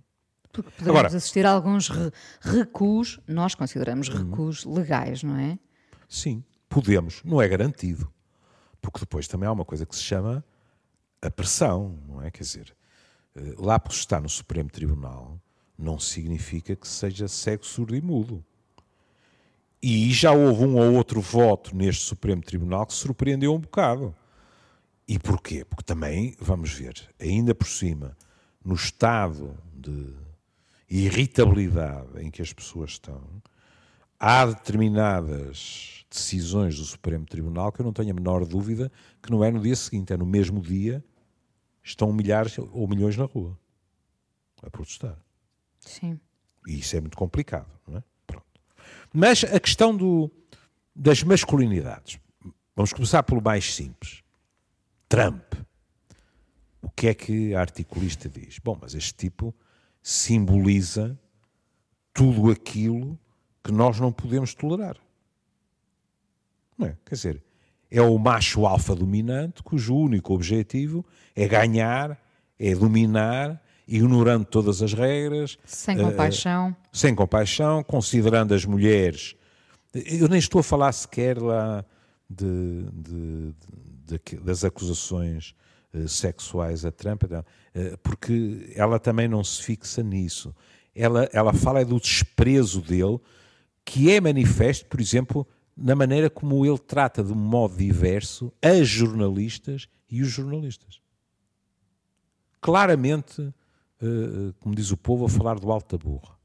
Porque 0.52 0.72
podemos 0.72 0.90
Agora, 0.90 1.08
assistir 1.08 1.46
a 1.46 1.52
alguns 1.52 1.88
re 1.88 2.12
recuos, 2.42 3.20
nós 3.28 3.54
consideramos 3.54 4.10
uhum. 4.10 4.30
recuos 4.30 4.66
legais, 4.66 5.22
não 5.22 5.38
é? 5.38 5.58
Sim, 6.10 6.44
podemos, 6.68 7.22
não 7.24 7.42
é 7.42 7.48
garantido. 7.48 8.12
Porque 8.82 9.00
depois 9.00 9.28
também 9.28 9.48
há 9.48 9.52
uma 9.52 9.64
coisa 9.64 9.86
que 9.86 9.96
se 9.96 10.02
chama 10.02 10.44
a 11.22 11.30
pressão, 11.30 11.98
não 12.08 12.22
é? 12.22 12.32
Quer 12.32 12.44
dizer, 12.44 12.76
eh, 13.36 13.54
lá 13.58 13.80
por 13.80 13.92
estar 13.92 14.20
no 14.20 14.28
Supremo 14.28 14.70
Tribunal, 14.70 15.40
não 15.82 16.00
significa 16.00 16.76
que 16.76 16.88
seja 16.88 17.28
cego, 17.28 17.66
surdo 17.66 17.96
e 17.96 18.02
mudo. 18.02 18.44
E 19.82 20.12
já 20.12 20.32
houve 20.32 20.64
um 20.64 20.78
ou 20.78 20.94
outro 20.94 21.20
voto 21.20 21.76
neste 21.76 22.04
Supremo 22.04 22.42
Tribunal 22.42 22.86
que 22.86 22.94
surpreendeu 22.94 23.54
um 23.54 23.60
bocado. 23.60 24.16
E 25.08 25.18
porquê? 25.18 25.66
Porque 25.66 25.84
também, 25.84 26.36
vamos 26.40 26.72
ver, 26.72 27.10
ainda 27.20 27.56
por 27.56 27.68
cima, 27.68 28.16
no 28.64 28.76
estado 28.76 29.58
de 29.74 30.14
irritabilidade 30.88 32.22
em 32.22 32.30
que 32.30 32.42
as 32.42 32.54
pessoas 32.54 32.92
estão, 32.92 33.22
há 34.20 34.46
determinadas 34.46 36.06
decisões 36.10 36.78
do 36.78 36.84
Supremo 36.84 37.26
Tribunal 37.26 37.72
que 37.72 37.82
eu 37.82 37.86
não 37.86 37.94
tenho 37.94 38.12
a 38.12 38.14
menor 38.14 38.46
dúvida 38.46 38.92
que 39.24 39.32
não 39.32 39.44
é 39.44 39.50
no 39.50 39.60
dia 39.60 39.76
seguinte, 39.76 40.14
é 40.14 40.18
no 40.18 40.26
mesmo 40.26 40.62
dia, 40.62 41.04
estão 41.84 42.14
milhares 42.14 42.58
ou 42.58 42.88
milhões 42.88 43.18
na 43.18 43.26
rua 43.26 43.58
a 44.62 44.70
protestar. 44.70 45.18
Sim. 45.82 46.20
E 46.66 46.80
isso 46.80 46.96
é 46.96 47.02
muito 47.02 47.18
complicado, 47.18 47.68
não 47.88 47.98
é? 47.98 48.04
Pronto. 48.26 48.46
Mas 49.14 49.44
a 49.44 49.60
questão 49.60 49.96
do, 49.96 50.32
das 50.96 51.24
masculinidades. 51.24 52.20
Vamos 52.76 52.94
começar 52.94 53.24
pelo 53.24 53.42
mais 53.42 53.74
simples. 53.74 54.24
Trump. 55.10 55.54
O 56.82 56.90
que 56.90 57.08
é 57.08 57.14
que 57.14 57.54
a 57.54 57.60
articulista 57.60 58.30
diz? 58.30 58.60
Bom, 58.60 58.78
mas 58.82 58.96
este 58.96 59.14
tipo 59.14 59.54
simboliza 60.02 61.20
tudo 62.14 62.50
aquilo 62.50 63.20
que 63.64 63.72
nós 63.72 64.00
não 64.00 64.12
podemos 64.12 64.54
tolerar. 64.54 64.98
Não 66.78 66.88
é? 66.88 66.98
Quer 67.06 67.16
dizer, 67.16 67.44
é 67.90 68.02
o 68.02 68.18
macho 68.18 68.66
alfa 68.66 68.96
dominante 68.96 69.62
cujo 69.62 69.96
único 69.96 70.34
objetivo 70.34 71.06
é 71.36 71.48
ganhar, 71.48 72.20
é 72.58 72.74
dominar, 72.74 73.62
ignorando 73.96 74.46
todas 74.46 74.82
as 74.82 74.94
regras. 74.94 75.58
Sem 75.66 75.98
compaixão. 75.98 76.70
Uh, 76.70 76.76
sem 76.98 77.14
compaixão, 77.14 77.84
considerando 77.84 78.54
as 78.54 78.66
mulheres. 78.66 79.36
Eu 79.94 80.30
nem 80.30 80.40
estou 80.40 80.60
a 80.60 80.64
falar 80.64 80.92
sequer 80.94 81.38
lá 81.38 81.84
de, 82.30 82.86
de, 82.94 83.54
de, 84.06 84.38
das 84.38 84.64
acusações 84.64 85.54
eh, 85.94 86.08
sexuais 86.08 86.86
a 86.86 86.92
Trump, 86.92 87.24
eh, 87.74 87.98
porque 88.02 88.72
ela 88.76 88.98
também 88.98 89.28
não 89.28 89.44
se 89.44 89.62
fixa 89.62 90.02
nisso. 90.02 90.56
Ela, 90.96 91.30
ela 91.34 91.52
fala 91.52 91.84
do 91.84 92.00
desprezo 92.00 92.82
dele, 92.82 93.20
que 93.84 94.10
é 94.10 94.22
manifesto, 94.22 94.86
por 94.86 95.02
exemplo, 95.02 95.46
na 95.76 95.94
maneira 95.94 96.30
como 96.30 96.66
ele 96.66 96.78
trata 96.78 97.22
de 97.22 97.34
um 97.34 97.36
modo 97.36 97.76
diverso 97.76 98.54
as 98.62 98.88
jornalistas 98.88 99.90
e 100.10 100.22
os 100.22 100.30
jornalistas. 100.30 101.02
Claramente, 102.62 103.42
eh, 103.42 103.54
como 104.60 104.76
diz 104.76 104.92
o 104.92 104.98
povo, 104.98 105.26
a 105.26 105.30
falar 105.30 105.60
do 105.60 105.72
alto 105.72 105.98
da 105.98 106.04
burra. 106.04 106.36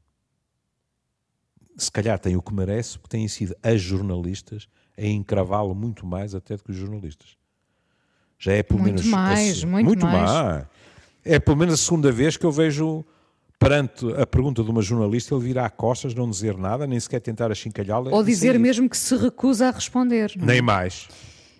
Se 1.75 1.91
calhar 1.91 2.17
tem 2.19 2.35
o 2.35 2.41
que 2.41 2.53
merece, 2.53 2.97
porque 2.97 3.17
têm 3.17 3.27
sido 3.27 3.55
as 3.61 3.81
jornalistas 3.81 4.67
a 4.97 5.05
encravá-lo 5.05 5.75
muito 5.75 6.05
mais 6.05 6.33
até 6.33 6.57
do 6.57 6.63
que 6.63 6.71
os 6.71 6.77
jornalistas. 6.77 7.37
Já 8.39 8.53
é 8.53 8.63
pelo 8.63 8.79
muito 8.79 9.03
menos. 9.03 9.11
Mais, 9.11 9.63
a, 9.63 9.67
muito, 9.67 9.85
muito 9.85 10.05
mais, 10.05 10.31
mais. 10.31 10.65
É 11.23 11.39
pelo 11.39 11.57
menos 11.57 11.75
a 11.75 11.77
segunda 11.77 12.11
vez 12.11 12.37
que 12.37 12.45
eu 12.45 12.51
vejo, 12.51 13.05
perante 13.59 14.05
a 14.13 14.25
pergunta 14.25 14.63
de 14.63 14.69
uma 14.69 14.81
jornalista, 14.81 15.35
ele 15.35 15.43
virar 15.43 15.65
a 15.65 15.69
costas, 15.69 16.13
não 16.13 16.29
dizer 16.29 16.57
nada, 16.57 16.87
nem 16.87 16.99
sequer 16.99 17.19
tentar 17.19 17.51
achincalhá-la. 17.51 18.11
Ou 18.11 18.23
dizer 18.23 18.57
mesmo 18.59 18.89
que 18.89 18.97
se 18.97 19.15
recusa 19.15 19.67
a 19.67 19.71
responder. 19.71 20.31
É? 20.35 20.45
Nem 20.45 20.61
mais. 20.61 21.07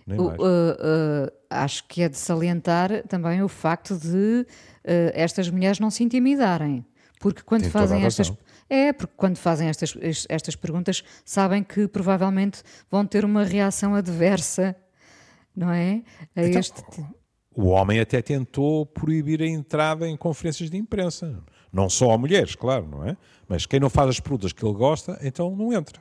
Nem 0.05 0.17
mais. 0.17 0.39
Uh, 0.39 0.43
uh, 0.43 1.31
acho 1.49 1.87
que 1.87 2.01
é 2.01 2.09
de 2.09 2.17
salientar 2.17 3.03
também 3.07 3.41
o 3.41 3.47
facto 3.47 3.97
de 3.97 4.45
estas 5.13 5.49
mulheres 5.49 5.79
não 5.79 5.89
se 5.89 6.03
intimidarem. 6.03 6.85
Porque 7.19 7.41
quando 7.41 7.63
Tem 7.63 7.71
fazem 7.71 8.05
estas, 8.05 8.31
É, 8.69 8.93
porque 8.93 9.13
quando 9.17 9.37
fazem 9.37 9.69
estas, 9.69 9.97
estas 10.29 10.55
perguntas 10.55 11.03
sabem 11.25 11.63
que 11.63 11.87
provavelmente 11.87 12.61
vão 12.91 13.05
ter 13.05 13.25
uma 13.25 13.43
reação 13.43 13.95
adversa, 13.95 14.75
não 15.55 15.71
é? 15.71 16.03
A 16.35 16.43
então, 16.43 16.59
este... 16.59 16.83
O 17.55 17.69
homem 17.69 17.99
até 17.99 18.21
tentou 18.21 18.85
proibir 18.85 19.41
a 19.41 19.47
entrada 19.47 20.07
em 20.07 20.15
conferências 20.15 20.69
de 20.69 20.77
imprensa. 20.77 21.43
Não 21.73 21.89
só 21.89 22.11
a 22.11 22.17
mulheres, 22.17 22.53
claro, 22.53 22.87
não 22.87 23.03
é? 23.03 23.17
Mas 23.47 23.65
quem 23.65 23.79
não 23.79 23.89
faz 23.89 24.09
as 24.09 24.19
perguntas 24.19 24.53
que 24.53 24.63
ele 24.63 24.75
gosta, 24.75 25.17
então 25.23 25.55
não 25.55 25.73
entra. 25.73 25.99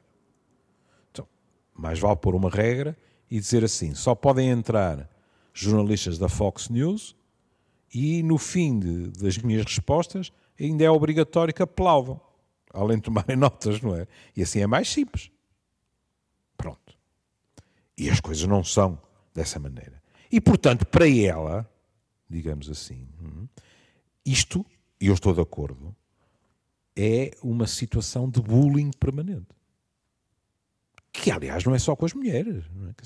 Então, 1.10 1.26
mais 1.74 1.98
vale 1.98 2.16
pôr 2.16 2.34
uma 2.34 2.50
regra 2.50 2.94
e 3.30 3.40
dizer 3.40 3.64
assim: 3.64 3.94
só 3.94 4.14
podem 4.14 4.50
entrar 4.50 5.08
jornalistas 5.54 6.18
da 6.18 6.28
Fox 6.28 6.68
News 6.68 7.15
e 7.98 8.22
no 8.22 8.36
fim 8.36 8.78
de, 8.78 9.08
das 9.12 9.38
minhas 9.38 9.64
respostas 9.64 10.30
ainda 10.60 10.84
é 10.84 10.90
obrigatório 10.90 11.54
que 11.54 11.62
aplaudam, 11.62 12.20
além 12.70 12.98
de 12.98 13.04
tomarem 13.04 13.36
notas, 13.40 13.80
não 13.80 13.96
é? 13.96 14.06
E 14.36 14.42
assim 14.42 14.60
é 14.60 14.66
mais 14.66 14.90
simples. 14.90 15.30
Pronto. 16.58 16.94
E 17.96 18.10
as 18.10 18.20
coisas 18.20 18.46
não 18.46 18.62
são 18.62 19.00
dessa 19.32 19.58
maneira. 19.58 20.02
E 20.30 20.42
portanto, 20.42 20.84
para 20.84 21.08
ela, 21.08 21.66
digamos 22.28 22.68
assim, 22.68 23.08
hum, 23.18 23.48
isto, 24.26 24.66
e 25.00 25.06
eu 25.06 25.14
estou 25.14 25.32
de 25.32 25.40
acordo, 25.40 25.96
é 26.94 27.30
uma 27.42 27.66
situação 27.66 28.28
de 28.28 28.42
bullying 28.42 28.90
permanente. 28.90 29.56
Que, 31.10 31.30
aliás, 31.30 31.64
não 31.64 31.74
é 31.74 31.78
só 31.78 31.96
com 31.96 32.04
as 32.04 32.12
mulheres. 32.12 32.62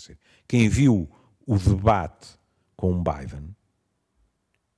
É? 0.09 0.17
Quem 0.49 0.69
viu 0.69 1.09
o 1.47 1.57
debate 1.57 2.37
com 2.77 3.01
Biden, 3.01 3.55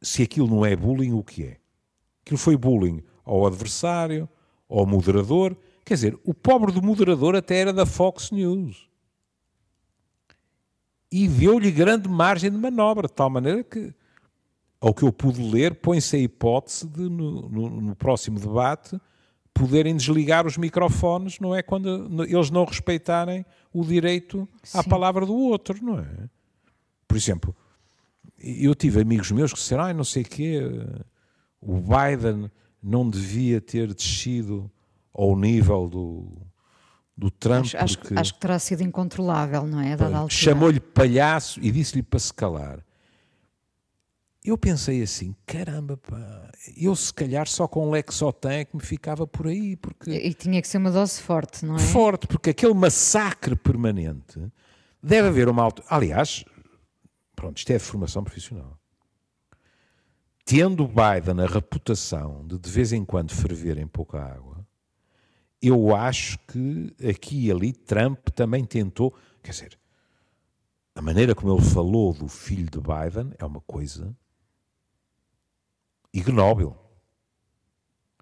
se 0.02 0.22
aquilo 0.22 0.48
não 0.48 0.66
é 0.66 0.74
bullying, 0.74 1.12
o 1.12 1.22
que 1.22 1.44
é? 1.44 1.56
Aquilo 2.24 2.38
foi 2.38 2.56
bullying 2.56 3.02
ao 3.24 3.46
adversário, 3.46 4.28
ao 4.68 4.84
moderador. 4.84 5.56
Quer 5.84 5.94
dizer, 5.94 6.18
o 6.24 6.34
pobre 6.34 6.72
do 6.72 6.82
moderador 6.82 7.36
até 7.36 7.56
era 7.56 7.72
da 7.72 7.86
Fox 7.86 8.30
News. 8.30 8.88
E 11.10 11.28
deu-lhe 11.28 11.70
grande 11.70 12.08
margem 12.08 12.50
de 12.50 12.56
manobra, 12.56 13.06
de 13.06 13.12
tal 13.12 13.28
maneira 13.28 13.62
que, 13.62 13.94
ao 14.80 14.94
que 14.94 15.02
eu 15.02 15.12
pude 15.12 15.42
ler, 15.42 15.74
põe-se 15.74 16.16
a 16.16 16.18
hipótese 16.18 16.86
de, 16.86 17.02
no, 17.02 17.48
no, 17.48 17.80
no 17.80 17.96
próximo 17.96 18.40
debate, 18.40 18.98
poderem 19.52 19.94
desligar 19.94 20.46
os 20.46 20.56
microfones, 20.56 21.38
não 21.38 21.54
é? 21.54 21.62
Quando 21.62 22.24
eles 22.24 22.50
não 22.50 22.64
respeitarem 22.64 23.44
o 23.72 23.84
direito 23.84 24.48
Sim. 24.62 24.78
à 24.78 24.84
palavra 24.84 25.26
do 25.26 25.36
outro, 25.36 25.84
não 25.84 25.98
é? 25.98 26.28
Por 27.06 27.16
exemplo, 27.16 27.54
eu 28.38 28.74
tive 28.74 29.00
amigos 29.00 29.30
meus 29.30 29.52
que 29.52 29.58
disseram, 29.58 29.84
ah, 29.84 29.94
não 29.94 30.04
sei 30.04 30.22
o 30.22 30.26
quê, 30.26 30.60
o 31.60 31.80
Biden 31.80 32.50
não 32.82 33.08
devia 33.08 33.60
ter 33.60 33.94
descido 33.94 34.70
ao 35.14 35.36
nível 35.36 35.88
do, 35.88 36.32
do 37.16 37.30
Trump. 37.30 37.66
Acho, 37.74 37.98
porque, 37.98 38.14
acho, 38.14 38.34
que 38.34 38.40
terá 38.40 38.58
sido 38.58 38.82
incontrolável, 38.82 39.66
não 39.66 39.80
é? 39.80 39.96
Chamou-lhe 40.28 40.80
palhaço 40.80 41.60
e 41.62 41.70
disse-lhe 41.70 42.02
para 42.02 42.18
se 42.18 42.32
calar. 42.32 42.84
Eu 44.44 44.58
pensei 44.58 45.00
assim, 45.00 45.36
caramba, 45.46 45.96
pá, 45.96 46.50
eu 46.76 46.96
se 46.96 47.14
calhar 47.14 47.46
só 47.46 47.68
com 47.68 47.88
Lexotan 47.90 48.54
é 48.54 48.64
que 48.64 48.74
me 48.74 48.82
ficava 48.82 49.24
por 49.24 49.46
aí. 49.46 49.76
Porque... 49.76 50.10
E, 50.10 50.28
e 50.30 50.34
tinha 50.34 50.60
que 50.60 50.66
ser 50.66 50.78
uma 50.78 50.90
dose 50.90 51.22
forte, 51.22 51.64
não 51.64 51.76
é? 51.76 51.78
Forte, 51.78 52.26
porque 52.26 52.50
aquele 52.50 52.74
massacre 52.74 53.54
permanente 53.54 54.40
deve 55.00 55.28
haver 55.28 55.48
uma. 55.48 55.68
Aliás, 55.88 56.44
pronto, 57.34 57.58
isto 57.58 57.70
é 57.70 57.78
formação 57.78 58.22
profissional. 58.22 58.78
Tendo 60.44 60.86
Biden 60.86 61.40
a 61.42 61.46
reputação 61.46 62.46
de 62.46 62.58
de 62.58 62.70
vez 62.70 62.92
em 62.92 63.04
quando 63.04 63.32
ferver 63.32 63.78
em 63.78 63.86
pouca 63.86 64.20
água, 64.20 64.66
eu 65.60 65.94
acho 65.94 66.38
que 66.40 66.94
aqui 67.08 67.46
e 67.46 67.50
ali 67.50 67.72
Trump 67.72 68.28
também 68.30 68.64
tentou. 68.64 69.14
Quer 69.42 69.52
dizer, 69.52 69.78
a 70.94 71.00
maneira 71.00 71.34
como 71.34 71.56
ele 71.56 71.64
falou 71.64 72.12
do 72.12 72.26
filho 72.26 72.68
de 72.68 72.80
Biden 72.80 73.32
é 73.38 73.44
uma 73.44 73.60
coisa 73.60 74.14
ignóbil. 76.12 76.76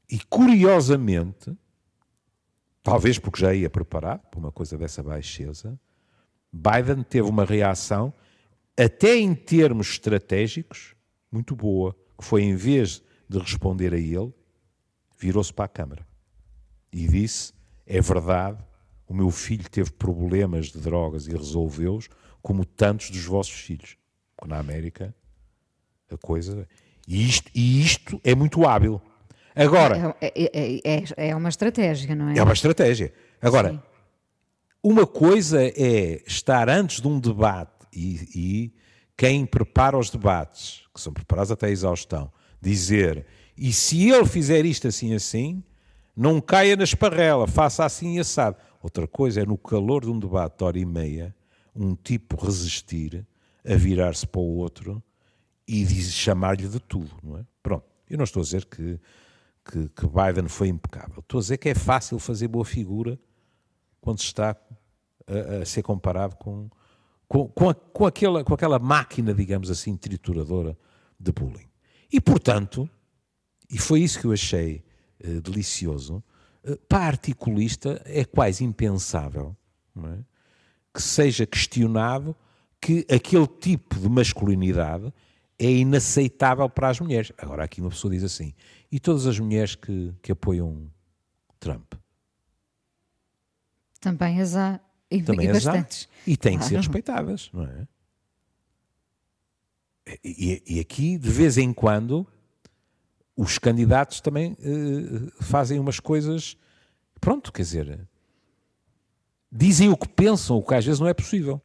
E 0.09 0.19
curiosamente, 0.19 1.57
talvez 2.83 3.19
porque 3.19 3.41
já 3.41 3.55
ia 3.55 3.71
preparado 3.71 4.21
para 4.29 4.39
uma 4.39 4.53
coisa 4.53 4.77
dessa 4.77 5.03
baixeza, 5.03 5.79
Biden 6.53 7.03
teve 7.03 7.29
uma 7.29 7.45
reação, 7.45 8.13
até 8.77 9.17
em 9.17 9.35
termos 9.35 9.91
estratégicos, 9.91 10.95
muito 11.31 11.55
boa, 11.55 11.95
que 12.19 12.25
foi 12.25 12.43
em 12.43 12.57
vez 12.57 13.03
de 13.29 13.39
responder 13.39 13.95
a 13.95 13.99
ele, 13.99 14.33
virou-se 15.19 15.53
para 15.53 15.67
a 15.67 15.69
Câmara 15.69 16.07
e 16.93 17.07
disse: 17.07 17.53
É 17.87 18.01
verdade, 18.01 18.59
o 19.07 19.15
meu 19.15 19.31
filho 19.31 19.69
teve 19.69 19.91
problemas 19.93 20.67
de 20.67 20.79
drogas 20.79 21.27
e 21.27 21.33
resolveu-os, 21.33 22.09
como 22.43 22.65
tantos 22.65 23.11
dos 23.11 23.25
vossos 23.25 23.55
filhos. 23.55 23.97
Porque 24.37 24.53
na 24.53 24.59
América 24.59 25.15
a 26.13 26.17
coisa. 26.17 26.67
E 27.07 27.29
isto, 27.29 27.51
e 27.55 27.83
isto 27.83 28.21
é 28.25 28.35
muito 28.35 28.67
hábil. 28.67 29.01
Agora. 29.55 30.17
É, 30.21 30.33
é, 30.37 30.81
é, 30.85 31.29
é, 31.29 31.37
uma 31.37 31.49
estratégia, 31.49 32.15
não 32.15 32.31
é? 32.31 32.39
É 32.39 32.43
uma 32.43 32.53
estratégia. 32.53 33.13
Agora, 33.41 33.71
Sim. 33.71 33.81
uma 34.83 35.07
coisa 35.07 35.63
é 35.63 36.23
estar 36.27 36.69
antes 36.69 37.01
de 37.01 37.09
um 37.09 37.19
debate 37.19 37.80
e, 37.93 38.29
e 38.35 38.75
quem 39.17 39.45
prepara 39.45 39.99
os 39.99 40.11
debates, 40.11 40.83
que 40.95 41.01
são 41.01 41.13
preparados 41.13 41.51
até 41.51 41.67
a 41.67 41.71
exaustão, 41.71 42.33
dizer 42.61 43.27
e 43.57 43.73
se 43.73 44.09
ele 44.09 44.25
fizer 44.25 44.65
isto 44.65 44.89
assim 44.89 45.15
assim, 45.15 45.63
não 46.17 46.41
caia 46.41 46.77
na 46.77 46.85
esparrela, 46.85 47.47
faça 47.47 47.85
assim 47.85 48.17
e 48.17 48.21
assado. 48.21 48.57
Outra 48.83 49.07
coisa 49.07 49.43
é 49.43 49.45
no 49.45 49.59
calor 49.59 50.03
de 50.03 50.11
um 50.11 50.19
debate 50.19 50.57
de 50.57 50.65
hora 50.65 50.79
e 50.79 50.87
meia, 50.87 51.35
um 51.77 51.95
tipo 51.95 52.43
resistir 52.43 53.27
a 53.63 53.75
virar-se 53.75 54.27
para 54.27 54.41
o 54.41 54.57
outro 54.57 55.03
e 55.69 55.87
chamar-lhe 55.87 56.67
de 56.67 56.81
tudo, 56.81 57.11
não 57.23 57.39
é? 57.39 57.45
Pronto, 57.63 57.85
eu 58.09 58.17
não 58.17 58.25
estou 58.25 58.41
a 58.41 58.45
dizer 58.45 58.65
que, 58.65 58.99
que, 59.65 59.89
que, 59.89 60.07
Biden 60.07 60.49
foi 60.49 60.69
impecável. 60.69 61.21
Estou 61.21 61.39
a 61.39 61.43
dizer 61.43 61.59
que 61.59 61.69
é 61.69 61.75
fácil 61.75 62.19
fazer 62.19 62.49
boa 62.49 62.65
figura 62.65 63.19
quando 64.01 64.19
se 64.21 64.25
está 64.25 64.57
a, 65.27 65.63
a 65.63 65.65
ser 65.67 65.83
comparado 65.83 66.35
com, 66.37 66.71
com, 67.31 67.47
com, 67.47 67.69
a, 67.69 67.75
com, 67.75 68.07
aquela, 68.07 68.43
com 68.43 68.53
aquela 68.53 68.81
máquina, 68.81 69.33
digamos 69.33 69.71
assim, 69.71 69.97
trituradora 69.97 70.77
de 71.19 71.31
bullying. 71.31 71.69
E, 72.13 72.21
portanto, 72.21 72.91
e 73.71 73.79
foi 73.79 74.01
isso 74.01 74.19
que 74.19 74.27
eu 74.27 74.33
achei 74.33 74.83
uh, 75.25 75.41
delicioso, 75.41 76.25
uh, 76.65 76.77
para 76.89 77.05
articulista 77.05 78.03
é 78.05 78.25
quase 78.25 78.65
impensável 78.65 79.57
é? 79.97 80.19
que 80.93 81.01
seja 81.01 81.47
questionado 81.47 82.35
que 82.81 83.07
aquele 83.09 83.47
tipo 83.47 83.95
de 84.01 84.09
masculinidade 84.09 85.15
é 85.57 85.71
inaceitável 85.71 86.69
para 86.69 86.89
as 86.89 86.99
mulheres. 86.99 87.31
Agora, 87.39 87.63
aqui 87.63 87.81
uma 87.81 87.91
pessoa 87.91 88.13
diz 88.13 88.25
assim: 88.25 88.53
e 88.91 88.99
todas 88.99 89.29
as 89.29 89.39
mulheres 89.39 89.77
que, 89.77 90.13
que 90.21 90.33
apoiam 90.33 90.91
Trump? 91.61 91.95
Também 94.01 94.41
as 94.41 94.57
há. 94.57 94.81
E, 95.11 95.23
Também 95.23 95.47
e 95.47 95.51
as. 95.51 95.67
Há. 95.67 95.87
E 96.27 96.37
têm 96.37 96.53
claro. 96.53 96.63
que 96.63 96.69
ser 96.69 96.77
respeitadas, 96.77 97.51
não 97.53 97.65
é? 97.65 97.89
E, 100.25 100.63
e, 100.67 100.81
aqui, 100.81 101.19
de 101.19 101.31
vez 101.31 101.59
em 101.59 101.73
quando, 101.73 102.27
os 103.37 103.59
candidatos 103.59 104.21
também 104.21 104.53
uh, 104.53 105.43
fazem 105.43 105.79
umas 105.79 106.01
coisas. 106.01 106.57
Pronto, 107.21 107.53
quer 107.53 107.63
dizer. 107.63 108.09
Dizem 109.53 109.89
o 109.89 109.97
que 109.97 110.09
pensam, 110.09 110.57
o 110.57 110.63
que 110.63 110.75
às 110.75 110.85
vezes 110.85 111.01
não 111.01 111.09
é 111.09 111.15
possível. 111.15 111.61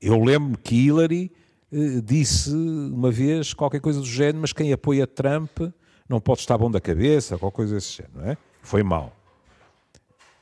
Eu 0.00 0.22
lembro 0.22 0.58
que 0.58 0.74
Hillary 0.74 1.32
uh, 1.72 2.02
disse 2.02 2.50
uma 2.52 3.10
vez 3.10 3.54
qualquer 3.54 3.80
coisa 3.80 4.00
do 4.00 4.06
género, 4.06 4.40
mas 4.40 4.52
quem 4.52 4.72
apoia 4.72 5.06
Trump 5.06 5.60
não 6.08 6.20
pode 6.20 6.40
estar 6.40 6.58
bom 6.58 6.70
da 6.70 6.80
cabeça, 6.80 7.38
qualquer 7.38 7.56
coisa 7.56 7.74
desse 7.76 7.96
género, 7.96 8.18
não 8.18 8.30
é? 8.30 8.36
Foi 8.62 8.82
mal. 8.82 9.16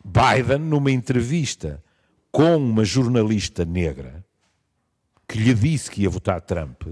Biden, 0.04 0.58
numa 0.58 0.90
entrevista 0.90 1.82
com 2.32 2.56
uma 2.56 2.82
jornalista 2.82 3.62
negra 3.62 4.24
que 5.28 5.38
lhe 5.38 5.54
disse 5.54 5.90
que 5.90 6.02
ia 6.02 6.10
votar 6.10 6.40
Trump, 6.40 6.82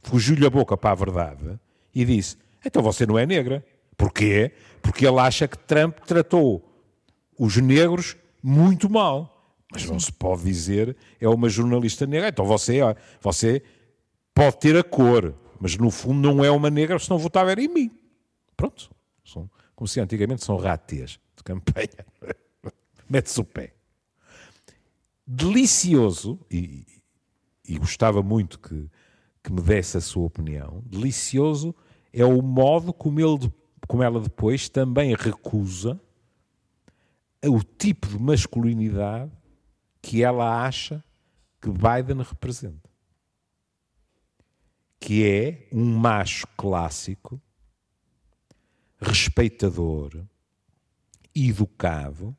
fugiu-lhe 0.00 0.46
a 0.46 0.50
boca 0.50 0.76
para 0.76 0.92
a 0.92 0.94
verdade 0.94 1.58
e 1.92 2.04
disse: 2.04 2.36
Então 2.64 2.80
você 2.80 3.04
não 3.04 3.18
é 3.18 3.26
negra. 3.26 3.64
Porquê? 3.96 4.52
Porque 4.80 5.06
ele 5.06 5.18
acha 5.18 5.46
que 5.46 5.58
Trump 5.58 5.98
tratou 6.00 6.64
os 7.38 7.56
negros 7.56 8.16
muito 8.42 8.88
mal. 8.88 9.28
Mas 9.70 9.88
não 9.88 9.98
se 9.98 10.12
pode 10.12 10.44
dizer, 10.44 10.96
é 11.20 11.28
uma 11.28 11.48
jornalista 11.48 12.06
negra. 12.06 12.28
Então 12.28 12.44
você, 12.44 12.80
você 13.20 13.62
pode 14.34 14.58
ter 14.58 14.76
a 14.76 14.84
cor, 14.84 15.34
mas 15.60 15.76
no 15.76 15.90
fundo 15.90 16.20
não 16.20 16.44
é 16.44 16.50
uma 16.50 16.70
negra, 16.70 16.98
se 16.98 17.10
não 17.10 17.18
votava 17.18 17.50
era 17.50 17.60
em 17.60 17.68
mim. 17.68 17.90
Pronto. 18.56 18.90
São, 19.24 19.50
como 19.74 19.88
se 19.88 20.00
antigamente 20.00 20.44
são 20.44 20.56
ratês 20.56 21.18
de 21.36 21.42
campanha. 21.42 22.06
Mete-se 23.08 23.40
o 23.40 23.44
pé 23.44 23.72
delicioso, 25.26 26.38
e, 26.50 26.86
e 27.66 27.78
gostava 27.78 28.22
muito 28.22 28.58
que, 28.58 28.90
que 29.42 29.52
me 29.52 29.60
desse 29.60 29.96
a 29.96 30.00
sua 30.00 30.24
opinião, 30.24 30.82
delicioso 30.86 31.74
é 32.12 32.24
o 32.24 32.42
modo 32.42 32.92
como 32.92 33.20
ele 33.20 33.52
como 33.88 34.02
ela 34.02 34.20
depois 34.20 34.68
também 34.68 35.14
recusa 35.14 36.00
o 37.44 37.62
tipo 37.62 38.06
de 38.06 38.18
masculinidade 38.18 39.32
que 40.00 40.22
ela 40.22 40.64
acha 40.64 41.04
que 41.60 41.68
Biden 41.68 42.22
representa. 42.22 42.90
Que 45.00 45.26
é 45.28 45.68
um 45.72 45.96
macho 45.96 46.46
clássico, 46.56 47.40
respeitador, 48.98 50.24
educado, 51.34 52.36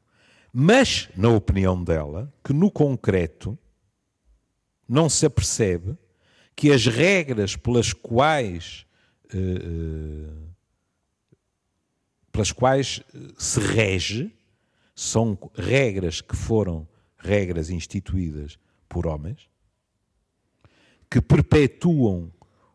mas, 0.56 1.10
na 1.18 1.30
opinião 1.30 1.84
dela, 1.84 2.32
que 2.44 2.54
no 2.54 2.70
concreto 2.70 3.58
não 4.88 5.10
se 5.10 5.26
apercebe 5.26 5.98
que 6.56 6.72
as 6.72 6.86
regras 6.86 7.56
pelas 7.56 7.92
quais, 7.92 8.86
uh, 9.34 10.48
pelas 12.32 12.52
quais 12.52 13.02
se 13.36 13.60
rege 13.60 14.32
são 14.96 15.36
regras 15.56 16.22
que 16.22 16.36
foram 16.36 16.88
regras 17.18 17.72
instituídas 17.72 18.60
por 18.88 19.08
homens, 19.08 19.50
que 21.10 21.20
perpetuam 21.20 22.32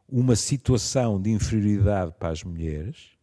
uma 0.08 0.34
situação 0.34 1.22
de 1.22 1.30
inferioridade 1.30 2.12
para 2.18 2.30
as 2.30 2.42
mulheres 2.42 3.17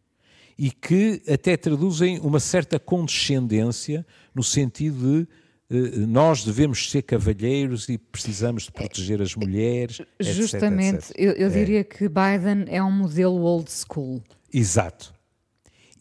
e 0.58 0.70
que 0.70 1.22
até 1.28 1.56
traduzem 1.56 2.18
uma 2.20 2.40
certa 2.40 2.78
condescendência 2.78 4.06
no 4.34 4.42
sentido 4.42 5.22
de 5.22 5.28
eh, 5.68 6.06
nós 6.06 6.44
devemos 6.44 6.90
ser 6.90 7.02
cavalheiros 7.02 7.88
e 7.88 7.98
precisamos 7.98 8.64
de 8.64 8.72
proteger 8.72 9.20
as 9.20 9.34
mulheres. 9.34 10.00
Justamente, 10.20 10.96
etc, 10.96 11.10
etc. 11.10 11.16
eu, 11.18 11.32
eu 11.32 11.46
é. 11.48 11.50
diria 11.50 11.84
que 11.84 12.08
Biden 12.08 12.64
é 12.68 12.82
um 12.82 12.92
modelo 12.92 13.42
old 13.42 13.70
school. 13.70 14.22
Exato. 14.52 15.14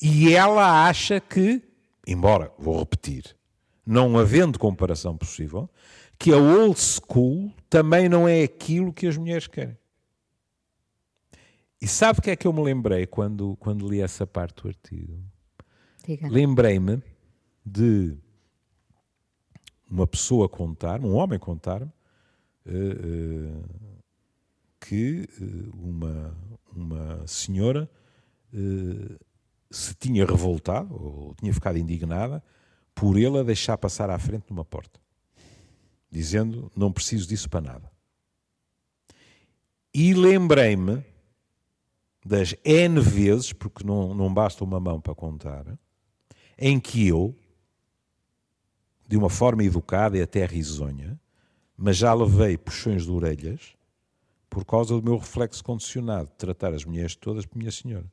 E 0.01 0.33
ela 0.33 0.87
acha 0.87 1.19
que, 1.19 1.61
embora, 2.07 2.51
vou 2.57 2.79
repetir, 2.79 3.35
não 3.85 4.17
havendo 4.17 4.59
comparação 4.59 5.17
possível, 5.17 5.69
que 6.17 6.31
a 6.31 6.37
old 6.37 6.79
school 6.79 7.51
também 7.69 8.07
não 8.07 8.27
é 8.27 8.43
aquilo 8.43 8.93
que 8.93 9.07
as 9.07 9.17
mulheres 9.17 9.47
querem. 9.47 9.77
E 11.85 11.87
sabe 11.87 12.17
o 12.17 12.21
que 12.23 12.31
é 12.31 12.35
que 12.35 12.47
eu 12.47 12.51
me 12.51 12.63
lembrei 12.63 13.05
quando, 13.05 13.55
quando 13.57 13.87
li 13.87 14.01
essa 14.01 14.25
parte 14.25 14.63
do 14.63 14.69
artigo? 14.69 15.23
Lembrei-me 16.31 16.99
de 17.63 18.17
uma 19.87 20.07
pessoa 20.07 20.49
contar, 20.49 20.99
um 20.99 21.13
homem 21.13 21.37
contar-me, 21.37 21.91
uh, 22.65 23.59
uh, 23.59 23.99
que 24.79 25.29
uh, 25.39 25.77
uma, 25.77 26.35
uma 26.75 27.27
senhora 27.27 27.87
se 29.69 29.93
tinha 29.93 30.25
revoltado 30.25 30.91
ou 30.91 31.35
tinha 31.35 31.53
ficado 31.53 31.77
indignada 31.77 32.43
por 32.95 33.15
ele 33.15 33.37
a 33.37 33.43
deixar 33.43 33.77
passar 33.77 34.09
à 34.09 34.17
frente 34.17 34.45
numa 34.49 34.65
porta, 34.65 34.99
dizendo: 36.09 36.71
Não 36.75 36.91
preciso 36.91 37.27
disso 37.27 37.47
para 37.47 37.61
nada. 37.61 37.91
E 39.93 40.15
lembrei-me 40.15 41.13
das 42.25 42.55
N 42.63 42.99
vezes, 42.99 43.53
porque 43.53 43.85
não, 43.85 44.15
não 44.15 44.33
basta 44.33 44.63
uma 44.63 44.79
mão 44.79 44.99
para 44.99 45.13
contar, 45.13 45.77
em 46.57 46.79
que 46.79 47.07
eu, 47.07 47.35
de 49.07 49.15
uma 49.15 49.29
forma 49.29 49.63
educada 49.63 50.17
e 50.17 50.21
até 50.21 50.43
risonha, 50.43 51.19
mas 51.77 51.97
já 51.97 52.11
levei 52.13 52.57
puxões 52.57 53.03
de 53.03 53.11
orelhas 53.11 53.75
por 54.49 54.65
causa 54.65 54.95
do 54.95 55.03
meu 55.03 55.17
reflexo 55.17 55.63
condicionado 55.63 56.29
de 56.29 56.35
tratar 56.35 56.73
as 56.73 56.83
mulheres 56.83 57.15
todas 57.15 57.45
por 57.45 57.57
minha 57.57 57.71
senhora. 57.71 58.11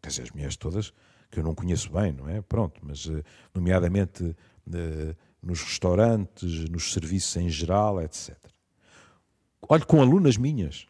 Quer 0.00 0.10
dizer, 0.10 0.22
as 0.22 0.30
mulheres 0.30 0.56
todas 0.56 0.92
que 1.30 1.40
eu 1.40 1.42
não 1.42 1.54
conheço 1.54 1.90
bem, 1.90 2.12
não 2.12 2.28
é? 2.28 2.40
Pronto, 2.42 2.80
mas 2.84 3.08
eh, 3.08 3.24
nomeadamente 3.52 4.36
eh, 4.72 5.16
nos 5.42 5.62
restaurantes, 5.62 6.68
nos 6.68 6.92
serviços 6.92 7.34
em 7.36 7.48
geral, 7.48 8.00
etc. 8.00 8.36
Olho 9.68 9.86
com 9.86 10.00
alunas 10.00 10.36
minhas. 10.36 10.86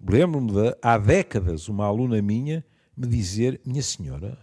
Lembro-me 0.00 0.52
de, 0.52 0.76
há 0.82 0.98
décadas, 0.98 1.68
uma 1.68 1.86
aluna 1.86 2.20
minha 2.20 2.64
me 2.96 3.06
dizer: 3.06 3.60
Minha 3.64 3.82
senhora, 3.82 4.38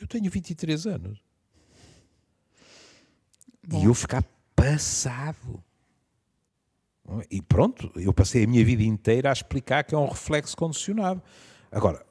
eu 0.00 0.06
tenho 0.06 0.30
23 0.30 0.86
anos. 0.86 1.22
Bom. 3.66 3.82
E 3.82 3.84
eu 3.84 3.94
ficar 3.94 4.24
passado. 4.54 5.62
E 7.30 7.40
pronto, 7.40 7.90
eu 7.96 8.12
passei 8.12 8.44
a 8.44 8.46
minha 8.46 8.64
vida 8.64 8.82
inteira 8.82 9.30
a 9.30 9.32
explicar 9.32 9.82
que 9.82 9.94
é 9.94 9.98
um 9.98 10.08
reflexo 10.08 10.56
condicionado. 10.56 11.22
Agora, 11.70 12.04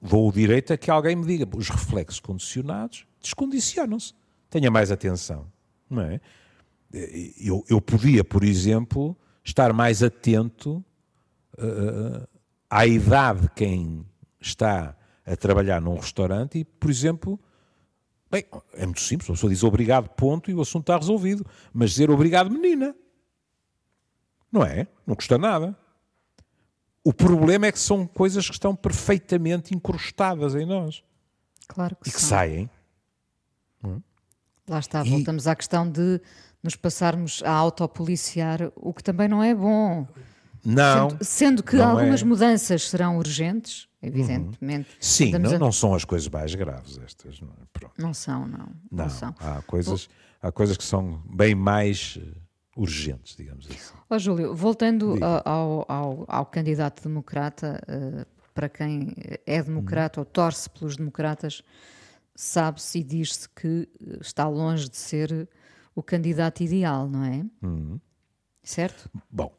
vou 0.00 0.28
o 0.28 0.32
direito 0.32 0.72
a 0.72 0.76
que 0.76 0.90
alguém 0.90 1.14
me 1.14 1.24
diga, 1.24 1.48
os 1.56 1.68
reflexos 1.68 2.20
condicionados 2.20 3.06
descondicionam-se. 3.20 4.12
Tenha 4.48 4.70
mais 4.70 4.90
atenção, 4.90 5.46
não 5.88 6.02
é? 6.02 6.20
Eu, 7.40 7.64
eu 7.68 7.80
podia, 7.80 8.24
por 8.24 8.42
exemplo, 8.42 9.16
estar 9.44 9.72
mais 9.72 10.02
atento 10.02 10.84
uh, 11.60 12.28
à 12.68 12.86
idade 12.86 13.42
de 13.42 13.50
quem 13.50 14.06
está 14.40 14.96
a 15.24 15.36
trabalhar 15.36 15.80
num 15.80 15.96
restaurante 15.96 16.58
e, 16.58 16.64
por 16.64 16.90
exemplo, 16.90 17.38
bem, 18.30 18.44
é 18.74 18.86
muito 18.86 19.00
simples, 19.00 19.28
a 19.28 19.32
pessoa 19.34 19.50
diz 19.50 19.62
obrigado, 19.62 20.08
ponto, 20.10 20.50
e 20.50 20.54
o 20.54 20.60
assunto 20.60 20.84
está 20.84 20.96
resolvido. 20.96 21.46
Mas 21.72 21.90
dizer 21.90 22.10
obrigado, 22.10 22.50
menina, 22.50 22.94
não 24.50 24.62
é? 24.62 24.86
Não 25.06 25.14
custa 25.14 25.38
nada. 25.38 25.76
O 27.02 27.12
problema 27.12 27.66
é 27.66 27.72
que 27.72 27.78
são 27.78 28.06
coisas 28.06 28.46
que 28.46 28.52
estão 28.52 28.74
perfeitamente 28.74 29.74
incrustadas 29.74 30.54
em 30.54 30.66
nós. 30.66 31.02
Claro 31.66 31.96
que 31.96 32.08
E 32.08 32.12
que 32.12 32.20
são. 32.20 32.30
saem. 32.30 32.70
Lá 34.68 34.78
está, 34.78 35.02
voltamos 35.02 35.46
e... 35.46 35.48
à 35.48 35.56
questão 35.56 35.90
de 35.90 36.20
nos 36.62 36.76
passarmos 36.76 37.42
a 37.42 37.52
autopoliciar, 37.52 38.70
o 38.76 38.92
que 38.92 39.02
também 39.02 39.28
não 39.28 39.42
é 39.42 39.54
bom. 39.54 40.06
Não. 40.64 41.10
Sendo, 41.10 41.24
sendo 41.24 41.62
que 41.62 41.80
algumas 41.80 42.22
é. 42.22 42.24
mudanças 42.24 42.88
serão 42.88 43.16
urgentes, 43.16 43.88
evidentemente. 44.02 44.90
Uhum. 44.90 44.96
Sim, 45.00 45.32
não, 45.32 45.50
a... 45.50 45.58
não, 45.58 45.72
são 45.72 45.94
as 45.94 46.04
coisas 46.04 46.28
mais 46.28 46.54
graves 46.54 46.98
estas. 46.98 47.40
Não, 47.40 47.48
é? 47.48 47.88
não 47.98 48.14
são, 48.14 48.46
não. 48.46 48.58
Não, 48.58 48.74
não 48.90 49.10
são. 49.10 49.34
Há, 49.38 49.62
coisas, 49.62 50.08
há 50.42 50.52
coisas 50.52 50.76
que 50.76 50.84
são 50.84 51.22
bem 51.34 51.54
mais 51.54 52.18
eh, 52.20 52.36
urgentes, 52.76 53.36
digamos 53.36 53.66
assim. 53.66 53.94
Ó 54.08 54.14
oh, 54.14 54.18
Júlio, 54.18 54.54
voltando 54.54 55.18
ao, 55.22 55.84
ao, 55.88 56.24
ao, 56.28 56.46
candidato 56.46 57.02
democrata, 57.02 57.80
uh, 57.88 58.26
para 58.54 58.68
quem 58.68 59.14
é 59.46 59.62
democrata 59.62 60.20
uhum. 60.20 60.26
ou 60.26 60.30
torce 60.30 60.68
pelos 60.68 60.96
democratas, 60.96 61.62
sabe-se 62.34 62.98
e 62.98 63.04
diz-se 63.04 63.48
que 63.48 63.88
está 64.20 64.48
longe 64.48 64.88
de 64.88 64.96
ser 64.96 65.48
o 65.94 66.02
candidato 66.02 66.62
ideal, 66.62 67.08
não 67.08 67.24
é? 67.24 67.44
Uhum. 67.62 68.00
Certo? 68.62 69.10
Bom, 69.30 69.52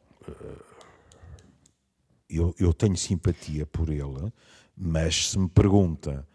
eu, 2.36 2.54
eu 2.58 2.72
tenho 2.72 2.96
simpatia 2.96 3.66
por 3.66 3.88
ele, 3.88 4.32
mas 4.76 5.30
se 5.30 5.38
me 5.38 5.48
pergunta 5.48 6.26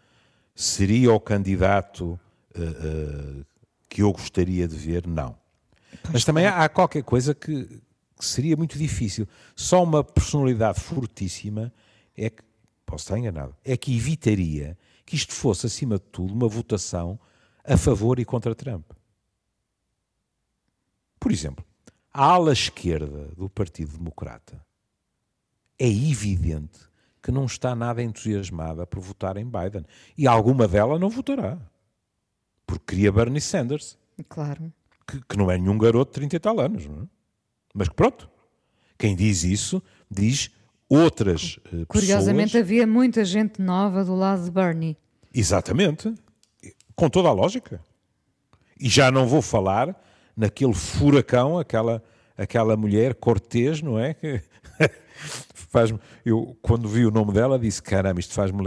seria 0.54 1.12
o 1.12 1.20
candidato 1.20 2.18
uh, 2.56 3.46
que 3.88 4.02
eu 4.02 4.12
gostaria 4.12 4.66
de 4.66 4.76
ver, 4.76 5.06
não. 5.06 5.36
Mas 6.12 6.24
também 6.24 6.46
há, 6.46 6.64
há 6.64 6.68
qualquer 6.68 7.02
coisa 7.04 7.34
que, 7.34 7.64
que, 7.64 8.24
seria 8.24 8.56
muito 8.56 8.76
difícil. 8.76 9.26
Só 9.54 9.82
uma 9.82 10.02
personalidade 10.02 10.80
fortíssima 10.80 11.72
é 12.16 12.28
que, 12.28 12.42
posso 12.84 13.04
estar 13.04 13.18
enganado, 13.18 13.54
é 13.64 13.76
que 13.76 13.96
evitaria 13.96 14.76
que 15.06 15.14
isto 15.14 15.32
fosse, 15.32 15.66
acima 15.66 15.94
de 15.96 16.04
tudo, 16.04 16.34
uma 16.34 16.48
votação 16.48 17.18
a 17.64 17.76
favor 17.76 18.18
e 18.18 18.24
contra 18.24 18.54
Trump. 18.54 18.84
Por 21.20 21.32
exemplo, 21.32 21.64
a 22.12 22.24
ala 22.24 22.52
esquerda 22.52 23.28
do 23.36 23.48
Partido 23.48 23.96
Democrata 23.96 24.60
é 25.78 25.88
evidente 25.88 26.80
que 27.22 27.30
não 27.30 27.44
está 27.44 27.74
nada 27.74 28.02
entusiasmada 28.02 28.86
por 28.86 29.00
votar 29.00 29.36
em 29.36 29.44
Biden. 29.44 29.84
E 30.16 30.26
alguma 30.26 30.66
dela 30.66 30.98
não 30.98 31.10
votará. 31.10 31.58
Porque 32.66 32.94
queria 32.94 33.12
Bernie 33.12 33.40
Sanders. 33.40 33.98
Claro 34.28 34.72
que, 35.08 35.20
que 35.26 35.36
não 35.36 35.50
é 35.50 35.56
nenhum 35.56 35.78
garoto 35.78 36.10
de 36.12 36.14
30 36.14 36.36
e 36.36 36.38
tal 36.38 36.60
anos. 36.60 36.84
É? 36.84 36.88
Mas 37.74 37.88
que 37.88 37.94
pronto, 37.94 38.28
quem 38.98 39.16
diz 39.16 39.42
isso 39.42 39.82
diz 40.10 40.50
outras 40.88 41.58
uh, 41.72 41.86
Curiosamente 41.86 42.52
pessoas... 42.52 42.64
havia 42.64 42.86
muita 42.86 43.24
gente 43.24 43.60
nova 43.62 44.04
do 44.04 44.14
lado 44.14 44.44
de 44.44 44.50
Bernie. 44.50 44.96
Exatamente, 45.34 46.14
com 46.94 47.08
toda 47.08 47.28
a 47.28 47.32
lógica. 47.32 47.80
E 48.78 48.88
já 48.88 49.10
não 49.10 49.26
vou 49.26 49.42
falar 49.42 49.98
naquele 50.36 50.74
furacão, 50.74 51.58
aquela, 51.58 52.02
aquela 52.36 52.76
mulher 52.76 53.14
cortês, 53.14 53.82
não 53.82 53.98
é? 53.98 54.14
faz 55.68 55.94
eu 56.24 56.56
quando 56.60 56.88
vi 56.88 57.06
o 57.06 57.10
nome 57.10 57.32
dela 57.32 57.58
disse 57.58 57.82
caramba 57.82 58.20
isto 58.20 58.34
faz-me 58.34 58.60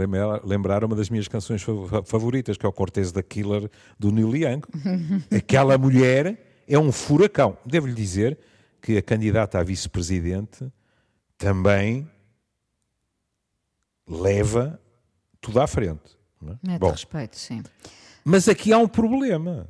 lembrar 0.44 0.84
uma 0.84 0.96
das 0.96 1.10
minhas 1.10 1.28
canções 1.28 1.62
favoritas 2.04 2.56
que 2.56 2.64
é 2.64 2.68
o 2.68 2.72
Cortez 2.72 3.12
da 3.12 3.22
Killer 3.22 3.70
do 3.98 4.10
Neil 4.10 4.36
Young 4.36 4.62
aquela 5.36 5.76
mulher 5.76 6.62
é 6.66 6.78
um 6.78 6.90
furacão 6.90 7.58
devo-lhe 7.66 7.94
dizer 7.94 8.38
que 8.80 8.96
a 8.96 9.02
candidata 9.02 9.58
a 9.58 9.62
vice-presidente 9.62 10.72
também 11.38 12.08
leva 14.06 14.80
tudo 15.40 15.60
à 15.60 15.66
frente. 15.66 16.16
Não 16.40 16.52
é? 16.52 16.58
Mete 16.62 16.80
Bom, 16.80 16.90
respeito, 16.90 17.36
sim. 17.36 17.62
Mas 18.24 18.48
aqui 18.48 18.72
há 18.72 18.78
um 18.78 18.88
problema. 18.88 19.68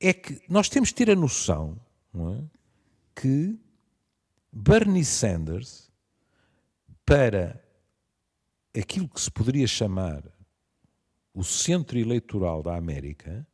É 0.00 0.12
que 0.12 0.40
nós 0.48 0.68
temos 0.68 0.88
de 0.88 0.96
ter 0.96 1.10
a 1.10 1.14
noção 1.14 1.78
é? 2.14 2.42
que 3.14 3.58
Bernie 4.52 5.04
Sanders, 5.04 5.90
para 7.06 7.58
aquilo 8.78 9.08
que 9.08 9.20
se 9.20 9.30
poderia 9.30 9.66
chamar 9.66 10.22
o 11.34 11.42
centro 11.42 11.98
eleitoral 11.98 12.62
da 12.62 12.76
América, 12.76 13.46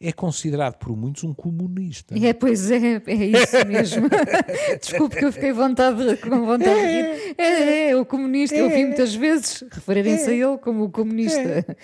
é 0.00 0.12
considerado 0.12 0.78
por 0.78 0.96
muitos 0.96 1.22
um 1.22 1.32
comunista. 1.32 2.14
É, 2.18 2.32
pois 2.32 2.70
é, 2.70 2.96
é 3.06 3.14
isso 3.14 3.66
mesmo. 3.66 4.08
Desculpe 4.80 5.16
que 5.16 5.24
eu 5.24 5.32
fiquei 5.32 5.52
vontade, 5.52 6.16
com 6.16 6.44
vontade 6.44 6.70
é, 6.70 6.86
de 6.86 7.24
rir. 7.26 7.34
É, 7.38 7.44
é, 7.44 7.90
é, 7.90 7.96
o 7.96 8.04
comunista. 8.04 8.56
É, 8.56 8.60
eu 8.60 8.70
vi 8.70 8.84
muitas 8.84 9.14
vezes 9.14 9.62
referirem-se 9.70 10.30
a 10.30 10.32
ele 10.32 10.58
como 10.58 10.84
o 10.84 10.90
comunista. 10.90 11.38
É. 11.38 11.76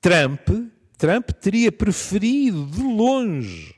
Trump, 0.00 0.48
Trump 0.98 1.30
teria 1.30 1.72
preferido 1.72 2.66
de 2.66 2.82
longe 2.82 3.74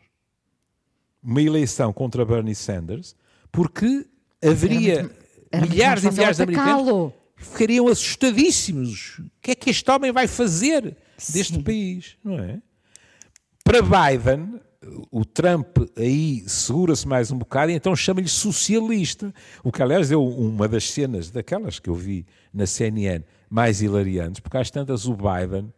uma 1.22 1.40
eleição 1.40 1.92
contra 1.92 2.24
Bernie 2.24 2.54
Sanders 2.54 3.14
porque 3.50 4.06
haveria 4.42 5.10
era 5.50 5.66
milhares 5.66 6.04
e 6.04 6.10
milhares 6.10 6.36
de 6.36 6.42
americanos 6.42 7.12
ficariam 7.36 7.88
assustadíssimos. 7.88 9.18
O 9.18 9.30
que 9.40 9.52
é 9.52 9.54
que 9.54 9.70
este 9.70 9.90
homem 9.90 10.12
vai 10.12 10.26
fazer 10.26 10.96
deste 11.16 11.54
Sim. 11.54 11.62
país, 11.62 12.16
não 12.22 12.38
é? 12.38 12.60
Para 13.64 13.80
Biden, 13.82 14.60
o 15.10 15.24
Trump 15.24 15.78
aí 15.96 16.42
segura-se 16.48 17.06
mais 17.06 17.30
um 17.30 17.38
bocado 17.38 17.70
e 17.70 17.74
então 17.74 17.94
chama-lhe 17.94 18.28
socialista. 18.28 19.32
O 19.62 19.70
que, 19.70 19.82
aliás, 19.82 20.08
deu 20.08 20.26
uma 20.26 20.68
das 20.68 20.90
cenas 20.90 21.30
daquelas 21.30 21.78
que 21.78 21.90
eu 21.90 21.94
vi 21.94 22.26
na 22.52 22.66
CNN 22.66 23.24
mais 23.48 23.82
hilariantes, 23.82 24.40
porque 24.40 24.56
às 24.56 24.70
tantas 24.70 25.06
o 25.06 25.16
Biden 25.16 25.72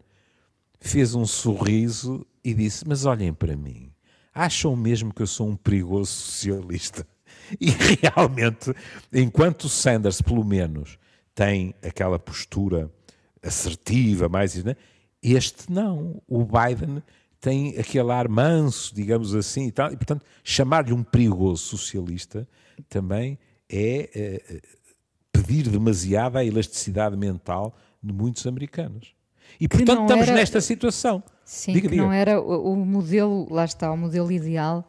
fez 0.80 1.14
um 1.14 1.26
sorriso 1.26 2.26
e 2.44 2.54
disse: 2.54 2.86
Mas 2.86 3.04
olhem 3.04 3.32
para 3.32 3.56
mim, 3.56 3.92
acham 4.34 4.76
mesmo 4.76 5.12
que 5.12 5.22
eu 5.22 5.26
sou 5.26 5.48
um 5.48 5.56
perigoso 5.56 6.10
socialista? 6.10 7.06
E 7.58 7.70
realmente, 8.02 8.74
enquanto 9.12 9.68
Sanders, 9.68 10.20
pelo 10.20 10.44
menos, 10.44 10.98
tem 11.34 11.74
aquela 11.82 12.18
postura 12.18 12.90
assertiva, 13.42 14.28
mais. 14.28 14.62
Né? 14.62 14.76
Este 15.22 15.72
não. 15.72 16.20
O 16.28 16.44
Biden 16.44 17.02
tem 17.40 17.78
aquele 17.78 18.12
ar 18.12 18.28
manso, 18.28 18.94
digamos 18.94 19.34
assim, 19.34 19.68
e, 19.68 19.72
tal, 19.72 19.92
e 19.92 19.96
portanto, 19.96 20.24
chamar-lhe 20.44 20.92
um 20.92 21.02
perigoso 21.02 21.64
socialista 21.64 22.46
também 22.88 23.38
é, 23.68 24.10
é 24.14 24.60
pedir 25.32 25.68
demasiado 25.68 26.36
à 26.36 26.44
elasticidade 26.44 27.16
mental 27.16 27.74
de 28.02 28.12
muitos 28.12 28.46
americanos. 28.46 29.14
E 29.58 29.66
portanto 29.68 30.02
estamos 30.02 30.28
era, 30.28 30.36
nesta 30.36 30.60
situação. 30.60 31.22
Sim, 31.44 31.72
diga, 31.72 31.88
que 31.88 31.94
diga. 31.94 32.02
não 32.02 32.12
era 32.12 32.40
o, 32.40 32.72
o, 32.72 32.76
modelo, 32.76 33.46
lá 33.50 33.64
está, 33.64 33.90
o 33.90 33.96
modelo 33.96 34.30
ideal 34.30 34.86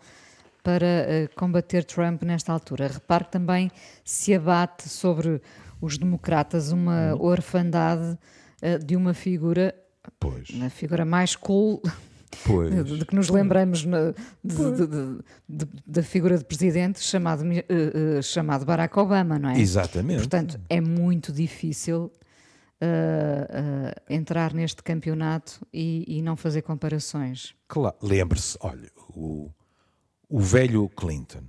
para 0.64 0.86
uh, 0.86 1.36
combater 1.36 1.84
Trump 1.84 2.24
nesta 2.24 2.52
altura. 2.52 2.88
Repare 2.88 3.26
que 3.26 3.32
também 3.32 3.72
se 4.04 4.34
abate 4.34 4.88
sobre 4.88 5.42
os 5.80 5.98
democratas 5.98 6.72
uma 6.72 7.16
hum. 7.16 7.22
orfandade 7.22 8.18
uh, 8.62 8.84
de 8.84 8.96
uma 8.96 9.14
figura, 9.14 9.74
pois. 10.20 10.50
a 10.62 10.70
figura 10.70 11.06
mais 11.06 11.36
cool 11.36 11.82
Pois. 12.46 12.74
De, 12.86 13.06
que 13.06 13.16
nos 13.16 13.30
lembramos 13.30 13.86
da 15.86 16.04
figura 16.04 16.38
de 16.38 16.46
presidente 16.46 17.02
chamado, 17.02 17.42
uh, 17.44 18.20
uh, 18.20 18.24
chamado 18.24 18.66
Barack 18.66 18.98
Obama, 18.98 19.38
não 19.38 19.50
é? 19.50 19.60
Exatamente. 19.60 20.20
Portanto, 20.20 20.60
é 20.70 20.80
muito 20.80 21.32
difícil 21.32 22.12
uh, 22.82 24.02
entrar 24.10 24.54
neste 24.54 24.82
campeonato 24.82 25.66
e, 25.74 26.06
e, 26.08 26.22
não 26.22 26.36
fazer 26.36 26.62
comparações. 26.62 27.54
Claro. 27.68 27.96
Lembre-se, 28.02 28.58
olha, 28.62 28.90
o, 29.10 29.50
o 30.32 30.40
velho 30.40 30.88
Clinton, 30.90 31.44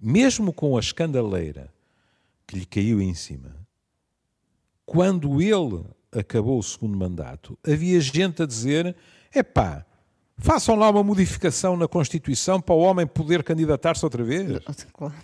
mesmo 0.00 0.52
com 0.52 0.76
a 0.76 0.80
escandaleira 0.80 1.68
que 2.46 2.56
lhe 2.56 2.64
caiu 2.64 3.02
em 3.02 3.12
cima, 3.12 3.56
quando 4.86 5.42
ele 5.42 5.84
acabou 6.12 6.58
o 6.58 6.62
segundo 6.62 6.96
mandato, 6.96 7.58
havia 7.66 8.00
gente 8.00 8.42
a 8.42 8.46
dizer: 8.46 8.96
epá, 9.34 9.84
Façam 10.42 10.74
lá 10.74 10.88
uma 10.88 11.02
modificação 11.02 11.76
na 11.76 11.86
Constituição 11.86 12.60
para 12.60 12.74
o 12.74 12.78
homem 12.78 13.06
poder 13.06 13.42
candidatar-se 13.42 14.04
outra 14.04 14.24
vez. 14.24 14.58
Claro. 14.92 15.14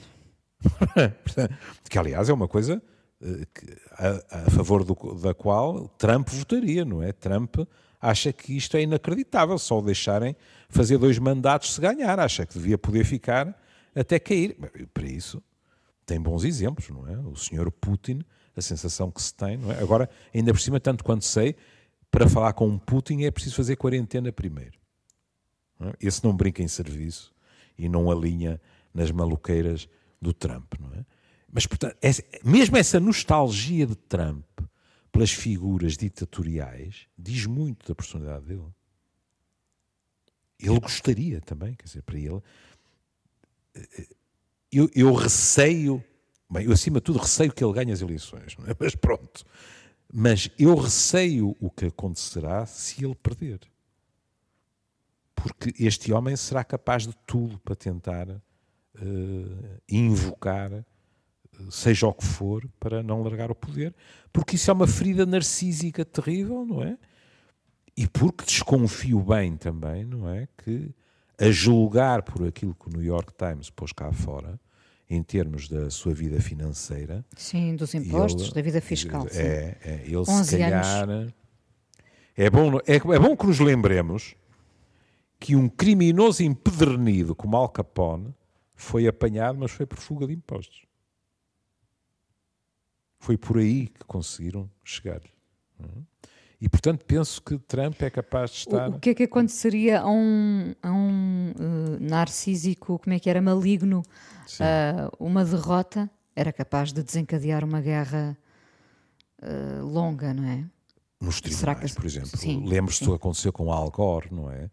que, 1.88 1.98
aliás, 1.98 2.28
é 2.28 2.32
uma 2.32 2.48
coisa 2.48 2.82
eh, 3.22 3.46
a, 3.92 4.38
a 4.46 4.50
favor 4.50 4.82
do, 4.84 4.94
da 5.14 5.32
qual 5.32 5.88
Trump 5.98 6.28
votaria, 6.30 6.84
não 6.84 7.02
é? 7.02 7.12
Trump 7.12 7.56
acha 8.00 8.32
que 8.32 8.56
isto 8.56 8.76
é 8.76 8.82
inacreditável, 8.82 9.58
só 9.58 9.78
o 9.78 9.82
deixarem 9.82 10.36
fazer 10.68 10.98
dois 10.98 11.18
mandatos 11.18 11.74
se 11.74 11.80
ganhar. 11.80 12.18
Acha 12.18 12.44
que 12.44 12.54
devia 12.54 12.76
poder 12.76 13.04
ficar 13.04 13.58
até 13.94 14.18
cair. 14.18 14.56
Para 14.92 15.06
isso, 15.06 15.42
tem 16.04 16.20
bons 16.20 16.44
exemplos, 16.44 16.88
não 16.88 17.06
é? 17.08 17.18
O 17.18 17.36
senhor 17.36 17.70
Putin, 17.70 18.22
a 18.56 18.60
sensação 18.60 19.10
que 19.10 19.20
se 19.20 19.34
tem, 19.34 19.56
não 19.56 19.72
é? 19.72 19.80
Agora, 19.80 20.08
ainda 20.34 20.52
por 20.52 20.60
cima, 20.60 20.78
tanto 20.78 21.02
quanto 21.02 21.24
sei, 21.24 21.56
para 22.10 22.28
falar 22.28 22.52
com 22.52 22.66
um 22.68 22.78
Putin 22.78 23.24
é 23.24 23.30
preciso 23.30 23.56
fazer 23.56 23.76
quarentena 23.76 24.32
primeiro. 24.32 24.78
Esse 26.00 26.24
não 26.24 26.34
brinca 26.34 26.62
em 26.62 26.68
serviço 26.68 27.34
e 27.76 27.88
não 27.88 28.10
alinha 28.10 28.60
nas 28.94 29.10
maluqueiras 29.10 29.88
do 30.20 30.32
Trump, 30.32 30.74
não 30.80 30.90
é? 30.94 31.04
Mas, 31.52 31.66
portanto, 31.66 31.96
mesmo 32.44 32.76
essa 32.76 32.98
nostalgia 32.98 33.86
de 33.86 33.94
Trump 33.94 34.44
pelas 35.16 35.32
figuras 35.32 35.96
ditatoriais 35.96 37.06
diz 37.16 37.46
muito 37.46 37.88
da 37.88 37.94
personalidade 37.94 38.44
dele. 38.44 38.68
Ele 40.60 40.78
gostaria 40.78 41.40
também, 41.40 41.74
quer 41.74 41.84
dizer, 41.84 42.02
para 42.02 42.18
ele. 42.18 42.42
Eu, 44.70 44.90
eu 44.94 45.14
receio, 45.14 46.04
bem, 46.50 46.66
eu 46.66 46.72
acima 46.72 46.98
de 46.98 47.04
tudo 47.04 47.18
receio 47.18 47.50
que 47.50 47.64
ele 47.64 47.72
ganhe 47.72 47.92
as 47.92 48.02
eleições, 48.02 48.56
é? 48.66 48.76
mas 48.78 48.94
pronto. 48.94 49.42
Mas 50.12 50.50
eu 50.58 50.74
receio 50.74 51.56
o 51.60 51.70
que 51.70 51.86
acontecerá 51.86 52.66
se 52.66 53.02
ele 53.02 53.14
perder 53.14 53.60
porque 55.34 55.72
este 55.78 56.12
homem 56.12 56.34
será 56.34 56.64
capaz 56.64 57.06
de 57.06 57.14
tudo 57.26 57.58
para 57.60 57.76
tentar 57.76 58.28
uh, 58.28 59.80
invocar, 59.88 60.72
eh, 60.72 60.84
seja 61.70 62.06
o 62.06 62.12
que 62.12 62.24
for, 62.24 62.68
para 62.78 63.02
não 63.02 63.22
largar 63.22 63.50
o 63.50 63.54
poder, 63.54 63.94
porque 64.32 64.56
isso 64.56 64.70
é 64.70 64.74
uma 64.74 64.86
ferida 64.86 65.24
narcísica 65.24 66.04
terrível, 66.04 66.64
não 66.64 66.82
é? 66.82 66.98
E 67.96 68.06
porque 68.06 68.44
desconfio 68.44 69.20
bem 69.20 69.56
também, 69.56 70.04
não 70.04 70.28
é? 70.28 70.48
Que 70.58 70.94
a 71.38 71.50
julgar 71.50 72.22
por 72.22 72.46
aquilo 72.46 72.74
que 72.74 72.88
o 72.88 72.92
New 72.92 73.02
York 73.02 73.32
Times 73.36 73.70
pôs 73.70 73.92
cá 73.92 74.12
fora, 74.12 74.58
em 75.08 75.22
termos 75.22 75.68
da 75.68 75.88
sua 75.88 76.12
vida 76.12 76.40
financeira. 76.40 77.24
Sim, 77.36 77.76
dos 77.76 77.94
impostos, 77.94 78.46
ele, 78.46 78.54
da 78.54 78.62
vida 78.62 78.80
fiscal. 78.80 79.26
É, 79.32 79.76
é 79.82 80.02
ele 80.04 80.24
se 80.24 80.58
calhar. 80.58 81.08
Anos. 81.08 81.32
É 82.36 82.50
bom, 82.50 82.78
é, 82.80 82.96
é 82.96 83.18
bom 83.18 83.36
que 83.36 83.46
nos 83.46 83.60
lembremos 83.60 84.34
que 85.38 85.54
um 85.54 85.68
criminoso 85.68 86.42
empedernido 86.42 87.34
como 87.34 87.56
Al 87.56 87.68
Capone 87.68 88.34
foi 88.74 89.06
apanhado, 89.06 89.58
mas 89.58 89.70
foi 89.70 89.86
por 89.86 89.98
fuga 89.98 90.26
de 90.26 90.34
impostos. 90.34 90.85
Foi 93.26 93.36
por 93.36 93.58
aí 93.58 93.88
que 93.88 94.04
conseguiram 94.06 94.70
chegar-lhe. 94.84 95.32
Uhum. 95.80 96.04
E, 96.60 96.68
portanto, 96.68 97.04
penso 97.04 97.42
que 97.42 97.58
Trump 97.58 98.00
é 98.00 98.08
capaz 98.08 98.52
de 98.52 98.56
estar. 98.58 98.88
O, 98.88 99.00
que 99.00 99.10
é 99.10 99.14
que 99.14 99.24
aconteceria 99.24 100.00
a 100.00 100.08
um, 100.08 100.72
a 100.80 100.92
um 100.92 101.50
uh, 101.50 101.98
narcísico, 102.00 103.00
como 103.00 103.14
é 103.14 103.18
que 103.18 103.28
era, 103.28 103.42
maligno, 103.42 104.00
uh, 104.00 105.10
uma 105.18 105.44
derrota? 105.44 106.08
Era 106.36 106.52
capaz 106.52 106.92
de 106.92 107.02
desencadear 107.02 107.64
uma 107.64 107.80
guerra 107.80 108.38
uh, 109.42 109.84
longa, 109.84 110.32
não 110.32 110.44
é? 110.44 110.64
Nos 111.20 111.40
tribunais, 111.40 111.90
que... 111.90 111.96
por 111.96 112.06
exemplo. 112.06 112.30
Lembro-se 112.64 113.02
do 113.02 113.10
que 113.10 113.16
aconteceu 113.16 113.52
com 113.52 113.72
Al 113.72 113.90
Gore, 113.90 114.28
não 114.32 114.48
é? 114.52 114.70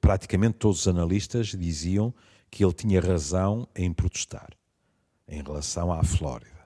praticamente 0.00 0.58
todos 0.58 0.82
os 0.82 0.86
analistas 0.86 1.48
diziam 1.48 2.14
que 2.48 2.64
ele 2.64 2.72
tinha 2.72 3.00
razão 3.00 3.66
em 3.74 3.92
protestar 3.92 4.50
em 5.26 5.42
relação 5.42 5.92
à 5.92 6.04
Flórida. 6.04 6.61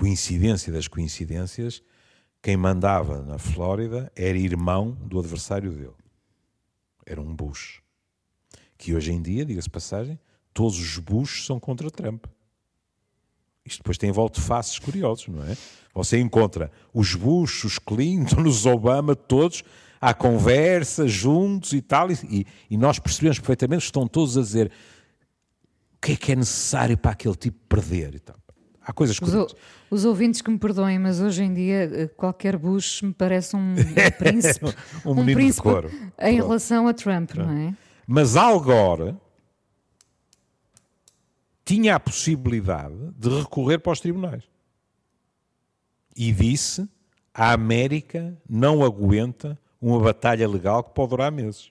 Coincidência 0.00 0.72
das 0.72 0.88
coincidências, 0.88 1.82
quem 2.40 2.56
mandava 2.56 3.20
na 3.20 3.36
Flórida 3.38 4.10
era 4.16 4.38
irmão 4.38 4.92
do 4.92 5.18
adversário 5.18 5.70
dele. 5.72 5.92
Era 7.04 7.20
um 7.20 7.36
Bush. 7.36 7.82
Que 8.78 8.94
hoje 8.94 9.12
em 9.12 9.20
dia, 9.20 9.44
diga-se 9.44 9.68
passagem, 9.68 10.18
todos 10.54 10.78
os 10.78 10.96
Bush 10.96 11.44
são 11.44 11.60
contra 11.60 11.90
Trump. 11.90 12.24
Isto 13.62 13.80
depois 13.80 13.98
tem 13.98 14.10
volta 14.10 14.40
faces 14.40 14.78
curiosos, 14.78 15.28
não 15.28 15.44
é? 15.44 15.54
Você 15.92 16.18
encontra 16.18 16.72
os 16.94 17.14
Bush, 17.14 17.64
os 17.64 17.78
Clinton, 17.78 18.40
os 18.48 18.64
Obama, 18.64 19.14
todos 19.14 19.62
à 20.00 20.14
conversa, 20.14 21.06
juntos 21.06 21.74
e 21.74 21.82
tal, 21.82 22.10
e, 22.10 22.46
e 22.70 22.78
nós 22.78 22.98
percebemos 22.98 23.38
perfeitamente 23.38 23.80
que 23.80 23.88
estão 23.88 24.08
todos 24.08 24.38
a 24.38 24.40
dizer 24.40 24.72
o 25.92 25.98
que 26.00 26.12
é 26.12 26.16
que 26.16 26.32
é 26.32 26.36
necessário 26.36 26.96
para 26.96 27.10
aquele 27.10 27.36
tipo 27.36 27.58
perder. 27.68 28.14
E 28.14 28.18
tal. 28.18 28.40
Há 28.90 28.92
coisas 28.92 29.14
Os, 29.14 29.20
curiosas. 29.20 29.54
os 29.88 30.04
ouvintes 30.04 30.42
que 30.42 30.50
me 30.50 30.58
perdoem, 30.58 30.98
mas 30.98 31.20
hoje 31.20 31.44
em 31.44 31.54
dia 31.54 31.88
eh, 31.92 32.08
qualquer 32.08 32.56
Bush 32.56 33.02
me 33.02 33.14
parece 33.14 33.54
um, 33.54 33.74
um 33.74 33.74
príncipe, 34.18 34.66
Um 35.04 35.14
menino 35.14 35.26
de 35.26 35.34
príncipe 35.34 35.68
em 36.18 36.34
relação 36.34 36.88
a 36.88 36.92
Trump, 36.92 37.34
não 37.34 37.50
é? 37.50 37.76
Mas 38.04 38.36
Al 38.36 38.60
Gore 38.60 39.14
tinha 41.64 41.94
a 41.94 42.00
possibilidade 42.00 42.96
de 43.16 43.28
recorrer 43.28 43.78
para 43.78 43.92
os 43.92 44.00
tribunais. 44.00 44.42
E 46.16 46.32
disse: 46.32 46.88
a 47.32 47.52
América 47.52 48.36
não 48.48 48.82
aguenta 48.82 49.56
uma 49.80 50.00
batalha 50.00 50.48
legal 50.48 50.82
que 50.82 50.92
pode 50.92 51.10
durar 51.10 51.30
meses. 51.30 51.70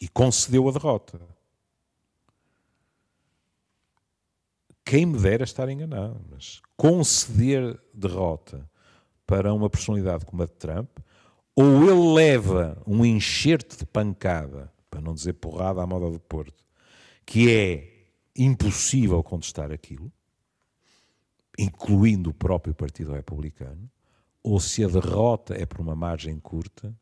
E 0.00 0.06
concedeu 0.06 0.68
a 0.68 0.72
derrota. 0.72 1.20
Quem 4.84 5.06
me 5.06 5.18
dera 5.18 5.44
estar 5.44 5.68
enganado, 5.68 6.20
mas 6.30 6.60
conceder 6.76 7.80
derrota 7.94 8.68
para 9.26 9.54
uma 9.54 9.70
personalidade 9.70 10.26
como 10.26 10.42
a 10.42 10.46
de 10.46 10.52
Trump, 10.52 10.90
ou 11.54 11.84
ele 11.84 12.14
leva 12.14 12.82
um 12.86 13.04
enxerto 13.04 13.78
de 13.78 13.86
pancada, 13.86 14.72
para 14.90 15.00
não 15.00 15.14
dizer 15.14 15.34
porrada 15.34 15.82
à 15.82 15.86
moda 15.86 16.10
do 16.10 16.20
Porto, 16.20 16.64
que 17.24 17.50
é 17.50 18.06
impossível 18.36 19.22
contestar 19.22 19.70
aquilo, 19.70 20.12
incluindo 21.58 22.30
o 22.30 22.34
próprio 22.34 22.74
Partido 22.74 23.12
Republicano, 23.12 23.90
ou 24.42 24.58
se 24.58 24.84
a 24.84 24.88
derrota 24.88 25.54
é 25.54 25.64
por 25.64 25.80
uma 25.80 25.94
margem 25.94 26.38
curta, 26.38 26.94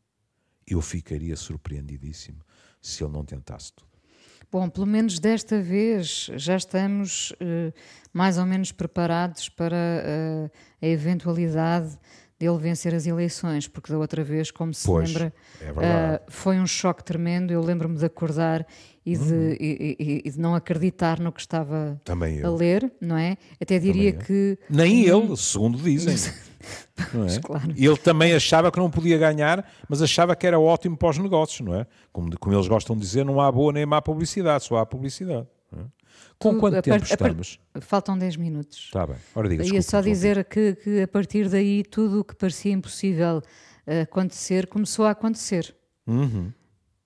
eu 0.67 0.81
ficaria 0.81 1.37
surpreendidíssimo 1.37 2.45
se 2.81 3.03
ele 3.03 3.13
não 3.13 3.25
tentasse 3.25 3.73
tudo. 3.73 3.90
Bom, 4.53 4.69
pelo 4.69 4.87
menos 4.87 5.19
desta 5.21 5.61
vez 5.61 6.29
já 6.37 6.57
estamos 6.57 7.33
eh, 7.41 7.73
mais 8.13 8.37
ou 8.37 8.45
menos 8.45 8.73
preparados 8.73 9.49
para 9.49 9.77
eh, 9.77 10.51
a 10.83 10.87
eventualidade 10.89 11.97
dele 12.37 12.59
vencer 12.59 12.93
as 12.95 13.07
eleições, 13.07 13.69
porque 13.69 13.93
da 13.93 13.99
outra 13.99 14.25
vez, 14.25 14.51
como 14.51 14.75
se 14.75 14.87
Pois, 14.87 15.09
lembra, 15.13 15.33
é 15.61 15.67
eh, 15.85 16.23
foi 16.29 16.59
um 16.59 16.67
choque 16.67 17.05
tremendo. 17.05 17.53
Eu 17.53 17.61
lembro-me 17.63 17.97
de 17.97 18.05
acordar 18.05 18.67
e 19.07 19.17
de, 19.17 19.23
Uhum. 19.33 19.57
e- 19.61 19.97
e- 20.01 20.23
e 20.25 20.31
de 20.31 20.41
não 20.41 20.55
acreditar 20.55 21.21
no 21.21 21.31
que 21.31 21.41
estava 21.41 22.01
a 22.45 22.51
ler, 22.51 22.93
não 23.01 23.17
é? 23.17 23.37
Até 23.61 23.79
diria 23.79 24.13
que 24.13 24.59
Nem 24.69 25.05
ele, 25.07 25.37
segundo 25.37 25.79
dizem. 25.79 26.17
Não 27.15 27.27
é? 27.27 27.39
claro. 27.41 27.71
Ele 27.77 27.97
também 27.97 28.33
achava 28.35 28.71
que 28.71 28.79
não 28.79 28.91
podia 28.91 29.17
ganhar, 29.19 29.67
mas 29.89 30.03
achava 30.03 30.35
que 30.37 30.47
era 30.47 30.59
ótimo 30.61 30.97
para 30.97 31.11
os 31.11 31.19
negócios, 31.19 31.61
não 31.67 31.75
é? 31.75 31.87
Como, 32.13 32.37
como 32.39 32.55
eles 32.55 32.69
gostam 32.69 32.95
de 32.97 33.03
dizer, 33.03 33.25
não 33.25 33.41
há 33.41 33.51
boa 33.51 33.73
nem 33.73 33.87
má 33.87 34.01
publicidade, 34.03 34.65
só 34.65 34.77
há 34.79 34.87
publicidade. 34.87 35.47
é? 35.77 35.81
Com 36.39 36.59
quanto 36.59 36.77
a 36.79 36.83
tempo 36.83 36.99
par- 37.01 37.13
a 37.13 37.17
par- 37.17 37.29
estamos? 37.29 37.61
faltam 37.81 38.19
10 38.19 38.37
minutos. 38.37 38.79
Está 38.87 39.07
bem. 39.07 39.17
Ora, 39.35 39.49
diga, 39.49 39.65
Ia 39.65 39.83
só 39.83 40.01
dizer 40.01 40.45
que, 40.45 40.75
que 40.75 41.03
a 41.03 41.09
partir 41.09 41.49
daí 41.49 41.83
tudo 41.85 42.21
o 42.21 42.25
que 42.25 42.35
parecia 42.35 42.73
impossível 42.73 43.43
eh, 43.87 44.03
acontecer 44.03 44.67
começou 44.67 45.05
a 45.05 45.11
acontecer. 45.11 45.75
Uhum. 46.07 46.51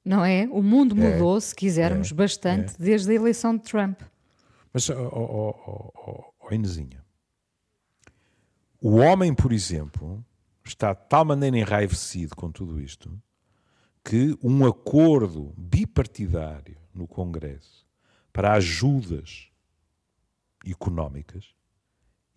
Não 0.04 0.24
é? 0.24 0.46
O 0.52 0.62
mundo 0.62 0.94
mudou, 0.94 1.40
se 1.40 1.54
quisermos, 1.54 2.12
É. 2.12 2.14
bastante 2.14 2.74
desde 2.78 3.10
a 3.10 3.14
eleição 3.14 3.56
de 3.56 3.62
Trump. 3.64 4.00
Mas, 4.72 4.88
ó 4.90 4.94
ó, 4.94 5.08
ó, 5.20 5.90
ó, 6.06 6.24
ó, 6.40 6.54
Inesinha, 6.54 7.03
o 8.86 8.96
homem, 8.96 9.34
por 9.34 9.50
exemplo, 9.50 10.22
está 10.62 10.92
de 10.92 11.08
tal 11.08 11.24
maneira 11.24 11.56
enraivecido 11.56 12.36
com 12.36 12.52
tudo 12.52 12.78
isto 12.78 13.18
que 14.04 14.38
um 14.42 14.66
acordo 14.66 15.54
bipartidário 15.56 16.76
no 16.92 17.08
Congresso 17.08 17.86
para 18.30 18.52
ajudas 18.52 19.48
económicas, 20.66 21.54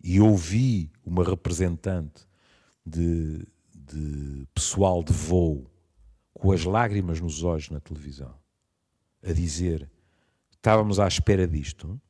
e 0.02 0.20
ouvi 0.20 0.90
uma 1.04 1.22
representante 1.22 2.26
de, 2.86 3.46
de 3.74 4.46
pessoal 4.54 5.02
de 5.02 5.12
voo 5.12 5.70
com 6.32 6.52
as 6.52 6.64
lágrimas 6.64 7.20
nos 7.20 7.42
olhos 7.42 7.68
na 7.68 7.80
televisão 7.80 8.34
a 9.22 9.32
dizer 9.32 9.90
estávamos 10.50 10.98
à 10.98 11.06
espera 11.06 11.46
disto. 11.46 12.00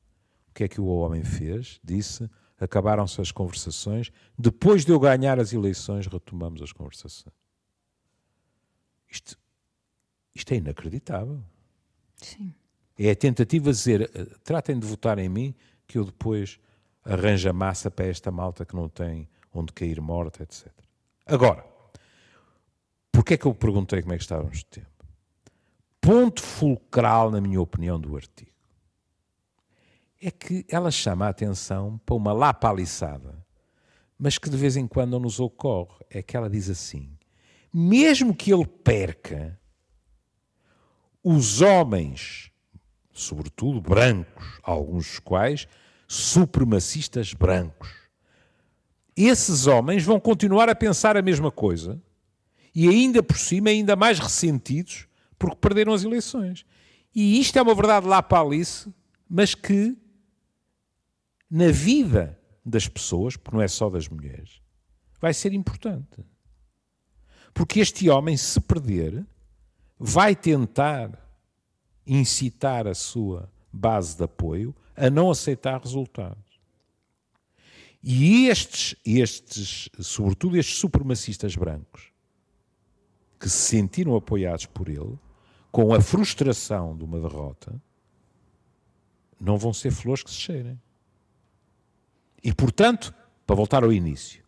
O 0.49 0.53
que 0.55 0.65
é 0.65 0.69
que 0.69 0.81
o 0.81 0.87
homem 0.87 1.25
fez? 1.25 1.81
Disse: 1.83 2.29
acabaram-se 2.59 3.21
as 3.21 3.31
conversações. 3.31 4.11
Depois 4.37 4.85
de 4.85 4.93
eu 4.93 4.99
ganhar 4.99 5.39
as 5.39 5.53
eleições, 5.53 6.07
retomamos 6.07 6.61
as 6.63 6.73
conversações. 6.73 7.35
Isto, 9.09 9.39
isto 10.35 10.53
é 10.53 10.57
inacreditável. 10.57 11.43
Sim. 12.17 12.55
É 12.99 13.11
a 13.11 13.17
tentativa 13.17 13.71
de 13.71 13.77
dizer: 13.77 14.11
eh, 14.15 14.25
tratem 14.43 14.79
de 14.79 14.87
votar 14.87 15.19
em 15.19 15.29
mim, 15.29 15.55
que 15.87 15.99
eu 15.99 16.05
depois 16.05 16.59
arranjo 17.05 17.49
a 17.49 17.53
massa 17.53 17.91
para 17.91 18.07
esta 18.07 18.31
malta 18.31 18.67
que 18.67 18.75
não 18.75 18.89
tem 18.89 19.29
onde 19.55 19.73
cair 19.73 20.01
morta, 20.01 20.43
etc. 20.43 20.69
Agora, 21.25 21.65
porquê 23.11 23.35
é 23.35 23.37
que 23.37 23.47
eu 23.47 23.55
perguntei 23.55 24.03
como 24.03 24.13
é 24.13 24.17
que 24.17 24.25
estávamos 24.25 24.59
de 24.59 24.67
tempo? 24.67 24.89
Ponto 26.01 26.43
fulcral, 26.43 27.31
na 27.31 27.41
minha 27.41 27.61
opinião, 27.61 27.99
do 27.99 28.17
artigo 28.17 28.58
é 30.21 30.31
que 30.31 30.65
ela 30.69 30.91
chama 30.91 31.27
a 31.27 31.31
atenção 31.31 31.99
para 32.05 32.15
uma 32.15 32.33
lapaliçada, 32.33 33.45
mas 34.19 34.37
que 34.37 34.51
de 34.51 34.57
vez 34.57 34.77
em 34.77 34.87
quando 34.87 35.19
nos 35.19 35.39
ocorre. 35.39 36.05
É 36.11 36.23
que 36.23 36.37
ela 36.37 36.51
diz 36.51 36.69
assim: 36.69 37.17
mesmo 37.73 38.35
que 38.35 38.53
ele 38.53 38.67
perca, 38.67 39.59
os 41.23 41.61
homens, 41.61 42.51
sobretudo 43.13 43.81
brancos, 43.81 44.59
alguns 44.63 45.07
dos 45.07 45.19
quais 45.19 45.69
supremacistas 46.07 47.35
brancos, 47.35 47.91
esses 49.17 49.67
homens 49.67 50.05
vão 50.05 50.19
continuar 50.19 50.69
a 50.69 50.75
pensar 50.75 51.17
a 51.17 51.23
mesma 51.23 51.51
coisa 51.51 52.01
e 52.75 52.89
ainda 52.89 53.23
por 53.23 53.37
cima 53.37 53.71
ainda 53.71 53.97
mais 53.97 54.19
ressentidos 54.19 55.07
porque 55.39 55.57
perderam 55.57 55.93
as 55.93 56.05
eleições. 56.05 56.65
E 57.15 57.41
isto 57.41 57.59
é 57.59 57.63
uma 57.63 57.75
verdade 57.75 58.07
lá 58.07 58.23
para 58.23 58.41
Alice, 58.41 58.93
mas 59.29 59.55
que 59.55 59.97
na 61.51 61.71
vida 61.71 62.39
das 62.65 62.87
pessoas, 62.87 63.37
porque 63.37 63.57
não 63.57 63.63
é 63.63 63.69
só 63.69 63.89
das 63.89 64.09
mulheres, 64.09 64.61
vai 65.21 65.33
ser 65.33 65.53
importante. 65.53 66.25
Porque 67.55 67.81
este 67.81 68.09
homem, 68.09 68.37
se 68.37 68.61
perder, 68.61 69.27
vai 69.99 70.37
tentar 70.37 71.19
incitar 72.07 72.87
a 72.87 72.95
sua 72.95 73.51
base 73.73 74.17
de 74.17 74.25
apoio 74.25 74.75
a 74.97 75.11
não 75.11 75.31
aceitar 75.31 75.81
resultados. 75.81 76.49
E 78.03 78.47
estes, 78.47 78.95
estes, 79.05 79.89
sobretudo 79.99 80.57
estes 80.57 80.79
supremacistas 80.79 81.57
brancos, 81.57 82.13
que 83.39 83.49
se 83.49 83.57
sentiram 83.57 84.17
apoiados 84.17 84.67
por 84.67 84.89
ele, 84.89 85.19
com 85.71 85.93
a 85.93 86.01
frustração 86.01 86.97
de 86.97 87.05
uma 87.05 87.21
derrota, 87.21 87.81
não 89.41 89.57
vão 89.57 89.73
ser 89.73 89.91
flores 89.91 90.23
que 90.23 90.31
se 90.31 90.37
cheirem. 90.37 90.81
E, 92.43 92.53
portanto, 92.53 93.15
para 93.47 93.57
voltar 93.57 93.83
ao 93.83 93.93
início, 93.93 94.43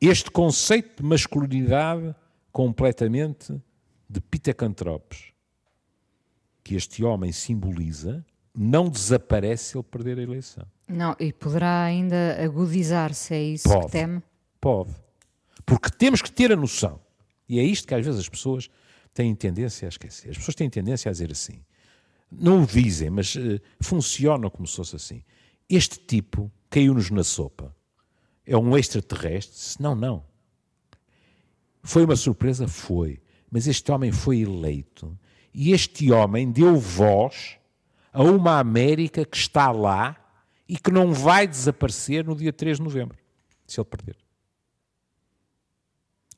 este 0.00 0.30
conceito 0.30 1.02
de 1.02 1.08
masculinidade 1.08 2.14
completamente 2.52 3.60
de 4.08 4.20
pitacantropes 4.20 5.32
que 6.62 6.74
este 6.74 7.04
homem 7.04 7.32
simboliza 7.32 8.24
não 8.54 8.88
desaparece 8.88 9.64
se 9.64 9.76
ele 9.76 9.84
perder 9.84 10.18
a 10.18 10.22
eleição. 10.22 10.64
Não, 10.88 11.16
e 11.18 11.32
poderá 11.32 11.82
ainda 11.84 12.42
agudizar-se, 12.42 13.34
é 13.34 13.42
isso 13.42 13.68
Pode. 13.68 13.86
que 13.86 13.92
teme? 13.92 14.22
Pode. 14.60 14.94
Porque 15.66 15.90
temos 15.90 16.22
que 16.22 16.30
ter 16.30 16.52
a 16.52 16.56
noção. 16.56 17.00
E 17.48 17.58
é 17.58 17.62
isto 17.62 17.88
que 17.88 17.94
às 17.94 18.04
vezes 18.04 18.20
as 18.20 18.28
pessoas 18.28 18.70
têm 19.12 19.34
tendência 19.34 19.86
a 19.86 19.90
esquecer. 19.90 20.30
As 20.30 20.38
pessoas 20.38 20.54
têm 20.54 20.70
tendência 20.70 21.08
a 21.08 21.12
dizer 21.12 21.30
assim. 21.32 21.60
Não 22.30 22.62
o 22.62 22.66
dizem, 22.66 23.10
mas 23.10 23.34
uh, 23.34 23.60
funcionam 23.80 24.50
como 24.50 24.66
se 24.66 24.76
fosse 24.76 24.96
assim. 24.96 25.22
Este 25.68 25.98
tipo 25.98 26.50
caiu-nos 26.70 27.10
na 27.10 27.24
sopa. 27.24 27.74
É 28.46 28.56
um 28.56 28.76
extraterrestre? 28.76 29.82
Não, 29.82 29.94
não. 29.94 30.24
Foi 31.82 32.04
uma 32.04 32.16
surpresa? 32.16 32.66
Foi. 32.68 33.20
Mas 33.50 33.66
este 33.66 33.90
homem 33.90 34.12
foi 34.12 34.40
eleito. 34.40 35.18
E 35.52 35.72
este 35.72 36.10
homem 36.10 36.50
deu 36.50 36.76
voz 36.76 37.56
a 38.12 38.22
uma 38.22 38.58
América 38.58 39.24
que 39.24 39.36
está 39.36 39.70
lá 39.70 40.16
e 40.68 40.76
que 40.76 40.90
não 40.90 41.12
vai 41.12 41.46
desaparecer 41.46 42.24
no 42.24 42.34
dia 42.34 42.52
3 42.52 42.78
de 42.78 42.82
novembro, 42.82 43.18
se 43.66 43.78
ele 43.80 43.84
perder. 43.84 44.16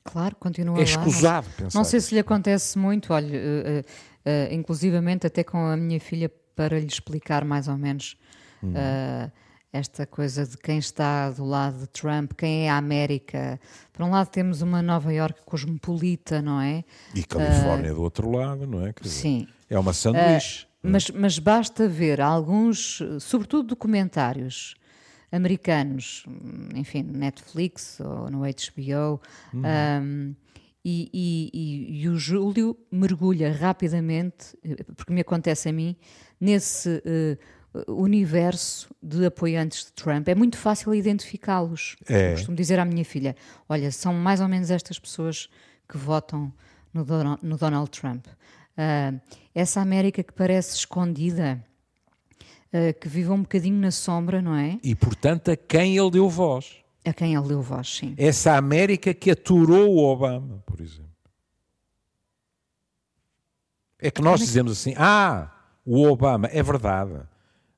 Claro, 0.03 0.35
continua 0.37 0.75
É 0.75 0.79
lá. 0.79 0.83
escusado 0.83 1.47
não, 1.47 1.55
pensar 1.55 1.79
não 1.79 1.83
sei 1.83 1.99
se 1.99 2.05
nisto. 2.05 2.13
lhe 2.13 2.19
acontece 2.19 2.77
muito, 2.77 3.13
olha, 3.13 3.35
eh, 3.35 3.83
eh, 4.23 4.53
inclusivamente 4.53 5.27
até 5.27 5.43
com 5.43 5.57
a 5.57 5.75
minha 5.75 5.99
filha 5.99 6.29
para 6.55 6.79
lhe 6.79 6.85
explicar 6.87 7.43
mais 7.43 7.67
ou 7.67 7.77
menos 7.77 8.15
Hum. 8.63 8.73
eh, 8.75 9.31
esta 9.71 10.05
coisa 10.05 10.45
de 10.45 10.57
quem 10.57 10.77
está 10.77 11.29
do 11.29 11.45
lado 11.45 11.79
de 11.79 11.87
Trump, 11.87 12.31
quem 12.33 12.65
é 12.65 12.69
a 12.69 12.77
América. 12.77 13.59
Por 13.93 14.03
um 14.03 14.11
lado 14.11 14.29
temos 14.29 14.61
uma 14.61 14.81
Nova 14.81 15.13
York 15.13 15.41
cosmopolita, 15.45 16.41
não 16.41 16.59
é? 16.59 16.83
E 17.13 17.23
Califórnia 17.23 17.93
do 17.93 18.01
outro 18.01 18.31
lado, 18.31 18.65
não 18.65 18.85
é? 18.85 18.93
Dizer, 18.99 19.13
Sim. 19.15 19.47
É 19.69 19.77
uma 19.77 19.93
sanduíche. 19.93 20.65
Mas, 20.81 21.09
mas 21.09 21.39
basta 21.39 21.87
ver 21.87 22.21
alguns, 22.21 23.01
sobretudo 23.19 23.69
documentários, 23.69 24.75
americanos, 25.31 26.23
enfim, 26.73 27.03
Netflix 27.03 27.99
ou 27.99 28.29
no 28.29 28.39
HBO, 28.39 29.21
uhum. 29.53 29.63
um, 29.65 30.35
e, 30.85 31.09
e, 31.13 32.01
e, 32.01 32.07
o 32.07 32.15
Júlio 32.15 32.77
mergulha 32.89 33.51
rapidamente, 33.51 34.57
porque 34.95 35.11
me 35.11 35.19
acontece 35.19 35.67
a 35.67 35.73
mim, 35.73 35.97
nesse 36.39 36.89
uh, 36.89 37.37
universo 37.87 38.89
de 39.01 39.25
apoiantes 39.25 39.85
de 39.85 39.93
Trump. 39.93 40.27
É 40.27 40.35
muito 40.35 40.57
fácil 40.57 40.93
identificá-los. 40.93 41.95
É. 42.07 42.31
Costumo 42.31 42.55
dizer 42.55 42.79
à 42.79 42.85
minha 42.85 43.05
filha: 43.05 43.35
olha, 43.67 43.91
são 43.91 44.13
mais 44.13 44.41
ou 44.41 44.47
menos 44.47 44.71
estas 44.71 44.99
pessoas 44.99 45.49
que 45.87 45.97
votam 45.97 46.51
no 46.93 47.05
Donald, 47.05 47.39
no 47.43 47.57
Donald 47.57 47.89
Trump. 47.89 48.25
Uh, 48.27 49.19
essa 49.55 49.81
América 49.81 50.23
que 50.23 50.33
parece 50.33 50.75
escondida, 50.75 51.63
uh, 52.73 52.99
que 52.99 53.07
vive 53.07 53.29
um 53.29 53.41
bocadinho 53.41 53.79
na 53.79 53.91
sombra, 53.91 54.41
não 54.41 54.55
é? 54.55 54.77
E 54.83 54.93
portanto 54.93 55.49
a 55.49 55.55
quem 55.55 55.97
ele 55.97 56.11
deu 56.11 56.29
voz. 56.29 56.77
A 57.05 57.13
quem 57.13 57.35
ele 57.35 57.47
deu 57.47 57.61
voz, 57.61 57.95
sim. 57.95 58.13
Essa 58.17 58.55
América 58.55 59.13
que 59.13 59.31
aturou 59.31 59.95
o 59.95 60.03
Obama, 60.03 60.61
por 60.65 60.81
exemplo. 60.81 61.07
É 63.99 64.11
que 64.11 64.21
nós 64.21 64.41
é 64.41 64.43
dizemos 64.43 64.71
assim: 64.73 64.93
ah, 64.97 65.51
o 65.85 66.05
Obama, 66.05 66.47
é 66.51 66.61
verdade, 66.61 67.19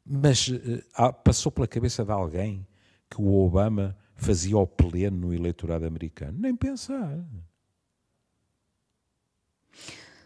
mas 0.09 0.47
uh, 0.47 1.13
passou 1.23 1.51
pela 1.51 1.67
cabeça 1.67 2.03
de 2.03 2.11
alguém 2.11 2.67
que 3.07 3.21
o 3.21 3.45
Obama 3.45 3.95
fazia 4.15 4.57
o 4.57 4.65
pleno 4.65 5.27
no 5.27 5.33
eleitorado 5.33 5.85
americano? 5.85 6.37
Nem 6.39 6.55
pensar. 6.55 7.19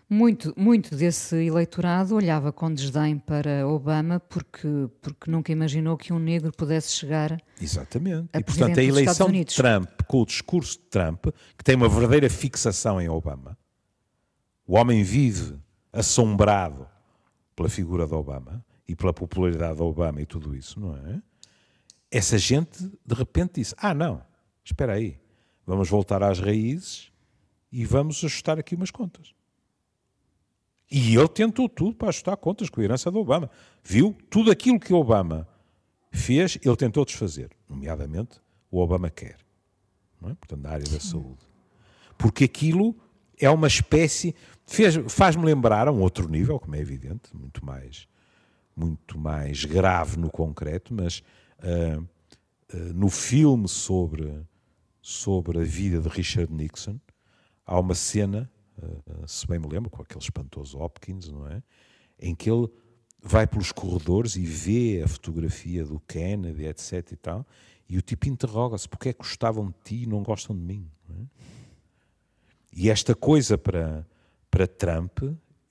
Muito, 0.09 0.53
muito 0.55 0.95
desse 0.95 1.35
eleitorado 1.35 2.15
olhava 2.15 2.51
com 2.51 2.71
desdém 2.71 3.17
para 3.17 3.67
Obama 3.67 4.19
porque, 4.19 4.67
porque 5.01 5.29
nunca 5.29 5.51
imaginou 5.51 5.97
que 5.97 6.13
um 6.13 6.19
negro 6.19 6.51
pudesse 6.55 6.93
chegar. 6.93 7.41
Exatamente. 7.59 8.29
A 8.31 8.39
e 8.39 8.43
portanto, 8.43 8.79
a 8.79 8.83
eleição 8.83 9.31
de 9.31 9.43
Trump, 9.45 9.89
com 10.07 10.21
o 10.21 10.25
discurso 10.25 10.77
de 10.77 10.85
Trump, 10.85 11.25
que 11.57 11.63
tem 11.63 11.75
uma 11.75 11.89
verdadeira 11.89 12.29
fixação 12.29 13.01
em 13.01 13.09
Obama, 13.09 13.57
o 14.67 14.75
homem 14.75 15.03
vive 15.03 15.57
assombrado 15.91 16.87
pela 17.55 17.69
figura 17.69 18.05
de 18.05 18.13
Obama 18.13 18.63
e 18.87 18.95
pela 18.95 19.13
popularidade 19.13 19.77
de 19.77 19.81
Obama 19.81 20.21
e 20.21 20.25
tudo 20.25 20.55
isso, 20.55 20.79
não 20.79 20.95
é? 20.95 21.21
Essa 22.11 22.37
gente 22.37 22.89
de 23.05 23.15
repente 23.15 23.55
disse: 23.55 23.73
Ah, 23.77 23.93
não, 23.93 24.21
espera 24.63 24.93
aí, 24.93 25.19
vamos 25.65 25.89
voltar 25.89 26.21
às 26.21 26.39
raízes 26.39 27.11
e 27.71 27.85
vamos 27.85 28.23
ajustar 28.23 28.59
aqui 28.59 28.75
umas 28.75 28.91
contas. 28.91 29.33
E 30.91 31.15
ele 31.15 31.27
tentou 31.27 31.67
tudo 31.67 31.95
para 31.95 32.09
ajustar 32.09 32.37
contas 32.37 32.69
com 32.69 32.79
a 32.79 32.83
herança 32.83 33.09
do 33.09 33.19
Obama. 33.19 33.49
Viu? 33.83 34.15
Tudo 34.29 34.51
aquilo 34.51 34.79
que 34.79 34.93
o 34.93 34.97
Obama 34.97 35.47
fez, 36.11 36.59
ele 36.63 36.75
tentou 36.75 37.03
desfazer, 37.03 37.49
nomeadamente 37.67 38.39
o 38.69 38.79
Obama 38.79 39.09
quer. 39.09 39.37
É? 40.23 40.33
Portanto, 40.35 40.61
na 40.61 40.69
área 40.69 40.85
da 40.85 40.99
saúde. 40.99 41.41
Porque 42.17 42.45
aquilo 42.45 42.95
é 43.39 43.49
uma 43.49 43.67
espécie. 43.67 44.35
Faz-me 45.09 45.43
lembrar 45.43 45.87
a 45.87 45.91
um 45.91 45.99
outro 45.99 46.29
nível, 46.29 46.59
como 46.59 46.75
é 46.75 46.79
evidente, 46.79 47.35
muito 47.35 47.65
mais, 47.65 48.07
muito 48.75 49.17
mais 49.17 49.65
grave 49.65 50.17
no 50.17 50.29
concreto, 50.29 50.93
mas 50.93 51.23
uh, 51.59 52.01
uh, 52.01 52.93
no 52.93 53.09
filme 53.09 53.67
sobre, 53.67 54.41
sobre 55.01 55.59
a 55.59 55.63
vida 55.63 55.99
de 55.99 56.09
Richard 56.09 56.51
Nixon, 56.53 56.99
há 57.65 57.79
uma 57.79 57.95
cena 57.95 58.49
eh, 58.81 59.27
se 59.27 59.45
bem 59.47 59.59
me 59.59 59.67
lembro, 59.67 59.89
com 59.89 60.01
aquele 60.01 60.23
espantoso 60.23 60.77
Hopkins, 60.79 61.29
não 61.29 61.47
é? 61.47 61.61
Em 62.19 62.33
que 62.33 62.49
ele 62.49 62.67
vai 63.21 63.47
pelos 63.47 63.71
corredores 63.71 64.35
e 64.35 64.45
vê 64.45 65.01
a 65.03 65.07
fotografia 65.07 65.85
do 65.85 65.99
Kennedy, 66.01 66.65
etc 66.65 67.11
e 67.11 67.15
tal, 67.15 67.47
e 67.87 67.97
o 67.97 68.01
tipo 68.01 68.27
interroga-se, 68.27 68.87
porque 68.87 69.09
é 69.09 69.13
que 69.13 69.19
gostavam 69.19 69.67
de 69.67 69.75
ti 69.83 70.03
e 70.03 70.05
não 70.05 70.23
gostam 70.23 70.55
de 70.55 70.61
mim? 70.61 70.89
É? 71.09 71.23
E 72.73 72.89
esta 72.89 73.13
coisa 73.13 73.57
para, 73.57 74.05
para 74.49 74.67
Trump 74.67 75.19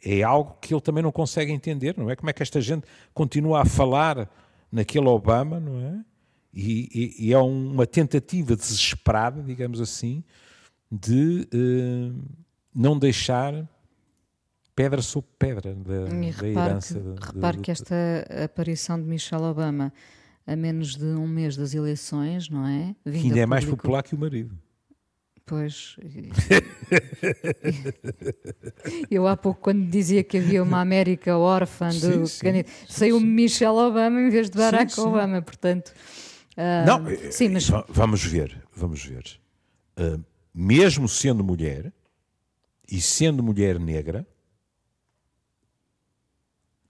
é 0.05 0.23
algo 0.23 0.57
que 0.61 0.75
ele 0.75 0.81
também 0.81 1.03
não 1.03 1.13
consegue 1.13 1.53
entender, 1.53 1.97
não 1.97 2.11
é? 2.11 2.17
Como 2.17 2.29
é 2.29 2.33
que 2.33 2.43
esta 2.43 2.61
gente 2.61 2.87
continua 3.15 3.63
a 3.63 3.65
falar 3.65 4.29
naquele 4.71 5.07
Obama, 5.09 5.61
não 5.61 5.81
é? 5.81 6.05
E, 6.53 6.89
e, 7.19 7.29
e 7.29 7.33
é 7.33 7.39
uma 7.39 7.87
tentativa 7.87 8.55
desesperada, 8.57 9.43
digamos 9.43 9.81
assim, 9.81 10.23
de... 10.91 11.49
Uh, 11.55 12.43
não 12.75 12.99
deixar 12.99 13.69
pedra 14.75 15.03
sobre 15.03 15.31
pedra 15.39 15.75
da, 15.75 16.05
da 16.05 16.49
herança. 16.49 16.99
Que, 16.99 17.35
repare 17.35 17.59
que 17.59 17.71
esta 17.71 17.95
aparição 18.45 19.01
de 19.01 19.07
Michelle 19.07 19.45
Obama 19.45 19.93
a 20.47 20.57
menos 20.57 20.97
de 20.97 21.05
um 21.05 21.29
mês 21.29 21.57
das 21.57 21.75
eleições, 21.75 22.49
não 22.49 22.67
é? 22.67 22.97
Vindo 23.05 23.21
que 23.21 23.29
ainda 23.29 23.41
é 23.41 23.47
mais 23.47 23.65
popular 23.65 24.03
que 24.03 24.15
o 24.15 24.19
marido. 24.19 24.59
Pois. 25.47 25.97
Eu 29.11 29.27
há 29.27 29.37
pouco, 29.37 29.61
quando 29.61 29.87
dizia 29.87 30.23
que 30.23 30.39
havia 30.39 30.63
uma 30.63 30.81
América 30.81 31.37
órfã 31.37 31.89
do 31.89 32.27
sim, 32.27 32.65
saiu 32.89 33.19
sim. 33.19 33.27
Michelle 33.27 33.77
Obama 33.77 34.21
em 34.21 34.31
vez 34.31 34.51
de 34.51 34.59
Barack 34.59 34.93
sim, 34.93 35.01
Obama, 35.01 35.43
portanto. 35.43 35.93
Uh, 36.57 36.87
não, 36.87 37.31
sim, 37.31 37.49
mas... 37.49 37.69
vamos 37.89 38.25
ver, 38.25 38.63
vamos 38.75 39.05
ver. 39.05 39.25
Uh, 39.99 40.23
mesmo 40.55 41.09
sendo 41.09 41.43
mulher, 41.43 41.93
e 42.91 43.01
sendo 43.01 43.43
mulher 43.43 43.79
negra, 43.79 44.27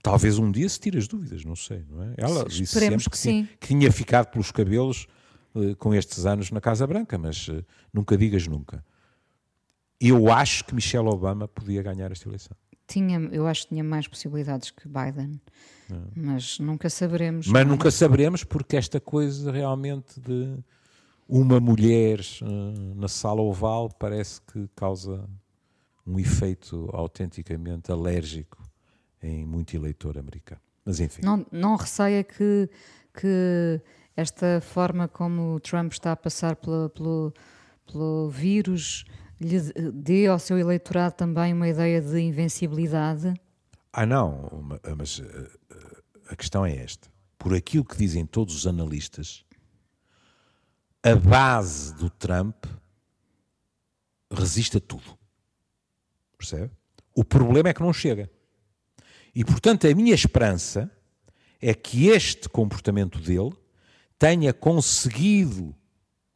talvez 0.01 0.37
um 0.37 0.51
dia 0.51 0.67
se 0.67 0.79
tire 0.79 0.97
as 0.97 1.07
dúvidas, 1.07 1.45
não 1.45 1.55
sei, 1.55 1.85
não 1.89 2.03
é? 2.03 2.13
Ela 2.17 2.45
disse 2.45 2.77
sempre 2.77 3.09
que, 3.09 3.17
tinha, 3.17 3.49
que, 3.59 3.67
tinha, 3.67 3.91
ficado 3.91 4.31
pelos 4.31 4.51
cabelos 4.51 5.07
uh, 5.55 5.75
com 5.77 5.93
estes 5.93 6.25
anos 6.25 6.51
na 6.51 6.59
Casa 6.59 6.85
Branca, 6.85 7.17
mas 7.17 7.49
nunca 7.93 8.17
digas 8.17 8.47
nunca. 8.47 8.83
Eu 10.07 10.31
acho 10.31 10.65
que 10.65 10.75
Michelle 10.75 11.07
Obama 11.07 11.47
podia 11.47 11.81
ganhar 11.81 12.11
esta 12.11 12.27
eleição. 12.27 12.55
Tinha, 12.87 13.17
eu 13.31 13.47
acho 13.47 13.63
que 13.63 13.69
tinha 13.69 13.83
mais 13.83 14.07
possibilidades 14.07 14.69
que 14.69 14.87
Biden, 14.87 15.39
é. 15.89 15.95
mas 16.15 16.59
nunca 16.59 16.89
saberemos. 16.89 17.47
Mas 17.47 17.65
nunca 17.65 17.89
saberemos 17.89 18.43
porque 18.43 18.75
esta 18.75 18.99
coisa 18.99 19.51
realmente 19.51 20.19
de 20.19 20.57
uma 21.27 21.59
mulher 21.59 22.19
uh, 22.41 22.95
na 22.95 23.07
sala 23.07 23.41
oval 23.41 23.89
parece 23.97 24.41
que 24.41 24.69
causa 24.75 25.27
um 26.05 26.19
efeito 26.19 26.89
autenticamente 26.91 27.91
alérgico 27.91 28.61
em 29.21 29.45
muito 29.45 29.75
eleitor 29.75 30.17
americano. 30.17 30.61
Mas 30.85 30.99
enfim. 30.99 31.21
Não, 31.23 31.45
não 31.49 31.77
receia 31.77 32.23
que, 32.23 32.69
que 33.13 33.81
esta 34.15 34.59
forma 34.61 35.07
como 35.07 35.59
Trump 35.61 35.93
está 35.93 36.11
a 36.11 36.15
passar 36.15 36.57
pela, 36.57 36.89
pelo, 36.89 37.33
pelo 37.89 38.29
vírus 38.29 39.05
lhe 39.45 39.91
dê 39.91 40.27
ao 40.27 40.39
seu 40.39 40.57
eleitorado 40.57 41.15
também 41.15 41.53
uma 41.53 41.67
ideia 41.67 42.01
de 42.01 42.19
invencibilidade? 42.19 43.33
Ah, 43.91 44.05
não, 44.05 44.49
mas 44.97 45.19
eh, 45.19 45.51
eh, 45.71 46.01
a 46.29 46.35
questão 46.35 46.65
é 46.65 46.75
esta. 46.75 47.07
Por 47.37 47.53
aquilo 47.53 47.85
que 47.85 47.97
dizem 47.97 48.25
todos 48.25 48.55
os 48.55 48.65
analistas, 48.65 49.45
a 51.03 51.15
base 51.15 51.93
do 51.95 52.09
Trump 52.09 52.65
resiste 54.31 54.77
a 54.77 54.79
tudo. 54.79 55.17
Percebe? 56.37 56.71
O 57.15 57.23
problema 57.23 57.69
é 57.69 57.73
que 57.73 57.81
não 57.81 57.93
chega. 57.93 58.29
E, 59.35 59.43
portanto, 59.43 59.87
a 59.87 59.93
minha 59.93 60.13
esperança 60.13 60.89
é 61.61 61.73
que 61.73 62.07
este 62.07 62.49
comportamento 62.49 63.19
dele 63.19 63.53
tenha 64.17 64.53
conseguido 64.53 65.75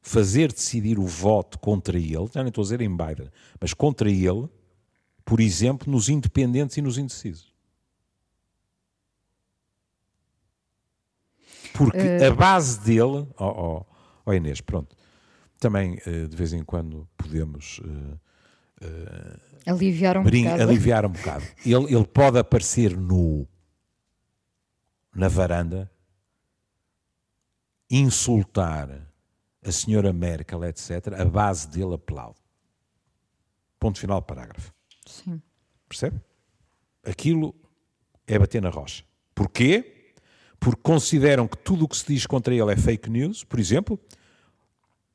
fazer 0.08 0.54
decidir 0.54 0.98
o 0.98 1.06
voto 1.06 1.60
contra 1.60 1.98
ele, 1.98 2.28
já 2.34 2.42
nem 2.42 2.48
estou 2.48 2.62
a 2.62 2.64
dizer 2.64 2.82
em 2.82 2.90
Biden, 2.90 3.30
mas 3.60 3.74
contra 3.74 4.10
ele, 4.10 4.48
por 5.26 5.42
exemplo, 5.42 5.92
nos 5.92 6.08
independentes 6.08 6.78
e 6.78 6.82
nos 6.82 6.98
indecisos. 6.98 7.54
Porque 11.74 11.98
uh... 11.98 12.32
a 12.32 12.34
base 12.34 12.80
dele, 12.80 13.28
oh, 13.38 13.46
oh, 13.46 13.86
oh, 14.26 14.34
Inês, 14.34 14.62
pronto, 14.62 14.96
também 15.60 16.00
uh, 16.08 16.28
de 16.28 16.36
vez 16.36 16.54
em 16.54 16.64
quando 16.64 17.06
podemos 17.18 17.80
uh, 17.80 18.20
uh, 18.86 19.40
aliviar 19.66 20.18
um 20.18 20.24
bocado. 20.24 20.64
Aliviar 20.64 21.06
um 21.06 21.12
bocado. 21.12 21.46
Ele, 21.66 21.94
ele 21.94 22.08
pode 22.08 22.40
aparecer 22.40 22.96
nu 22.96 23.46
na 25.14 25.28
varanda, 25.28 25.92
insultar 27.90 29.08
a 29.68 29.72
senhora 29.72 30.14
Merkel, 30.14 30.64
etc. 30.64 31.20
A 31.20 31.26
base 31.26 31.68
dele 31.68 31.96
aplaude. 31.96 32.40
Ponto 33.80 34.00
final, 34.00 34.22
parágrafo. 34.22 34.74
Sim. 35.06 35.42
Percebe? 35.88 36.20
Aquilo 37.04 37.54
é 38.26 38.40
bater 38.40 38.62
na 38.62 38.70
rocha. 38.70 39.04
Porquê? 39.36 40.14
Porque 40.60 40.82
consideram 40.82 41.48
que 41.48 41.58
tudo 41.58 41.86
o 41.86 41.88
que 41.88 41.98
se 41.98 42.08
diz 42.08 42.26
contra 42.26 42.54
ele 42.54 42.72
é 42.72 42.78
fake 42.78 43.10
news. 43.10 43.44
Por 43.44 43.60
exemplo, 43.60 44.00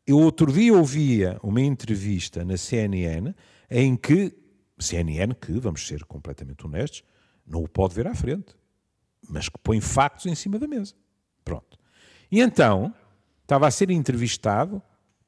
eu 0.07 0.19
outro 0.19 0.53
dia 0.53 0.75
ouvia 0.75 1.39
uma 1.43 1.61
entrevista 1.61 2.45
na 2.45 2.57
CNN 2.57 3.35
em 3.71 3.97
que 3.97 4.37
CNN, 4.79 5.35
que, 5.35 5.53
vamos 5.53 5.87
ser 5.87 6.05
completamente 6.05 6.67
honestos, 6.67 7.03
não 7.47 7.63
o 7.63 7.69
pode 7.69 7.95
ver 7.95 8.07
à 8.07 8.15
frente, 8.15 8.55
mas 9.29 9.49
que 9.49 9.59
põe 9.59 9.81
factos 9.81 10.27
em 10.27 10.35
cima 10.35 10.59
da 10.59 10.67
mesa. 10.67 10.95
Pronto. 11.45 11.79
E 12.31 12.41
então, 12.41 12.95
estava 13.53 13.69
a 13.69 13.71
ser 13.71 13.91
entrevistado 13.91 14.81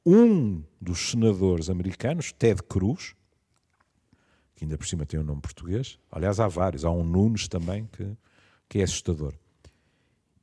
um 0.05 0.63
dos 0.81 1.11
senadores 1.11 1.69
americanos, 1.69 2.33
Ted 2.33 2.63
Cruz, 2.63 3.15
que 4.55 4.65
ainda 4.65 4.79
por 4.79 4.87
cima 4.87 5.05
tem 5.05 5.21
um 5.21 5.23
nome 5.23 5.43
português. 5.43 5.99
Aliás, 6.11 6.41
há 6.41 6.49
vários. 6.49 6.87
Há 6.87 6.91
um 6.91 7.05
Nunes 7.05 7.49
também 7.49 7.87
que, 7.93 8.17
que 8.67 8.79
é 8.79 8.83
assustador. 8.83 9.35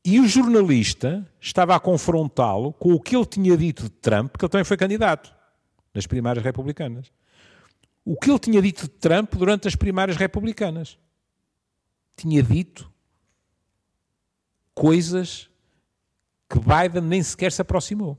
E 0.06 0.20
o 0.20 0.28
jornalista 0.28 1.28
estava 1.40 1.76
a 1.76 1.80
confrontá-lo 1.80 2.72
com 2.74 2.94
o 2.94 3.00
que 3.00 3.16
ele 3.16 3.26
tinha 3.26 3.58
dito 3.58 3.84
de 3.84 3.90
Trump, 3.90 4.36
que 4.38 4.46
ele 4.46 4.52
também 4.52 4.66
foi 4.66 4.78
candidato 4.78 5.34
nas 5.92 6.06
primárias 6.06 6.46
republicanas. 6.46 7.12
O 8.06 8.16
que 8.16 8.30
ele 8.30 8.40
tinha 8.40 8.62
dito 8.62 8.84
de 8.84 8.90
Trump 8.90 9.34
durante 9.34 9.68
as 9.68 9.76
primárias 9.76 10.18
republicanas. 10.18 11.00
Tinha 12.16 12.44
dito 12.44 12.92
coisas 14.76 15.51
que 16.52 16.60
Biden 16.60 17.08
nem 17.08 17.24
sequer 17.24 17.52
se 17.52 17.62
aproximou. 17.62 18.18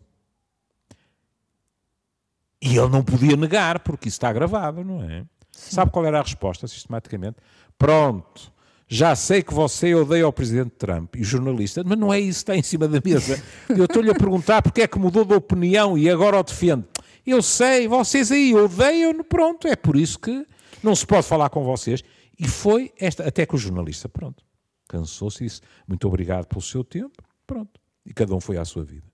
E 2.60 2.76
ele 2.76 2.88
não 2.88 3.04
podia 3.04 3.36
negar, 3.36 3.80
porque 3.80 4.08
isso 4.08 4.16
está 4.16 4.32
gravado, 4.32 4.82
não 4.82 5.02
é? 5.02 5.24
Sim. 5.50 5.74
Sabe 5.74 5.90
qual 5.90 6.06
era 6.06 6.18
a 6.18 6.22
resposta, 6.22 6.66
sistematicamente? 6.66 7.36
Pronto, 7.76 8.52
já 8.88 9.14
sei 9.14 9.42
que 9.42 9.52
você 9.52 9.94
odeia 9.94 10.26
o 10.26 10.32
presidente 10.32 10.70
Trump 10.70 11.16
e 11.16 11.20
o 11.20 11.24
jornalista, 11.24 11.82
mas 11.84 11.98
não 11.98 12.12
é 12.12 12.20
isso 12.20 12.44
que 12.44 12.52
está 12.52 12.56
em 12.56 12.62
cima 12.62 12.88
da 12.88 13.00
mesa. 13.04 13.42
Eu 13.68 13.84
estou-lhe 13.84 14.10
a 14.10 14.14
perguntar 14.14 14.62
porque 14.62 14.82
é 14.82 14.86
que 14.86 14.98
mudou 14.98 15.24
de 15.24 15.34
opinião 15.34 15.98
e 15.98 16.08
agora 16.08 16.38
o 16.38 16.42
defende. 16.42 16.86
Eu 17.26 17.42
sei, 17.42 17.86
vocês 17.86 18.32
aí 18.32 18.54
odeiam, 18.54 19.22
pronto, 19.24 19.68
é 19.68 19.76
por 19.76 19.96
isso 19.96 20.18
que 20.18 20.46
não 20.82 20.94
se 20.94 21.06
pode 21.06 21.26
falar 21.26 21.50
com 21.50 21.64
vocês. 21.64 22.02
E 22.38 22.48
foi 22.48 22.92
esta, 22.98 23.26
até 23.26 23.44
que 23.44 23.54
o 23.54 23.58
jornalista, 23.58 24.08
pronto, 24.08 24.42
cansou-se 24.88 25.44
e 25.44 25.46
disse, 25.46 25.60
muito 25.86 26.06
obrigado 26.08 26.46
pelo 26.46 26.62
seu 26.62 26.82
tempo, 26.82 27.22
pronto. 27.46 27.81
E 28.04 28.12
cada 28.12 28.34
um 28.34 28.40
foi 28.40 28.56
à 28.56 28.64
sua 28.64 28.84
vida. 28.84 29.12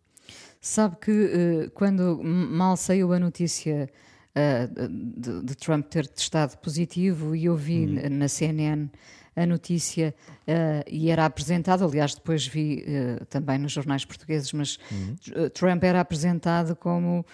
Sabe 0.60 0.96
que 1.00 1.10
uh, 1.10 1.70
quando 1.70 2.20
mal 2.22 2.76
saiu 2.76 3.12
a 3.12 3.18
notícia 3.18 3.88
uh, 4.34 4.88
de, 4.88 5.42
de, 5.42 5.54
Trump 5.54 5.86
ter 5.86 6.06
testado 6.08 6.58
positivo 6.58 7.34
e 7.34 7.44
eu 7.44 7.56
vi 7.56 7.86
hum. 7.86 8.08
na 8.10 8.26
CNN 8.26 8.90
a 9.36 9.46
notícia 9.46 10.12
uh, 10.48 10.84
e 10.90 11.10
era 11.10 11.24
apresentado, 11.24 11.84
aliás, 11.84 12.14
depois 12.14 12.44
vi 12.44 12.84
também 13.30 13.56
nos 13.56 13.70
jornais 13.70 14.04
portugueses, 14.04 14.52
mas 14.52 14.78
hum. 14.90 15.14
Trump 15.54 15.84
era 15.84 16.00
apresentado 16.00 16.74
como 16.74 17.24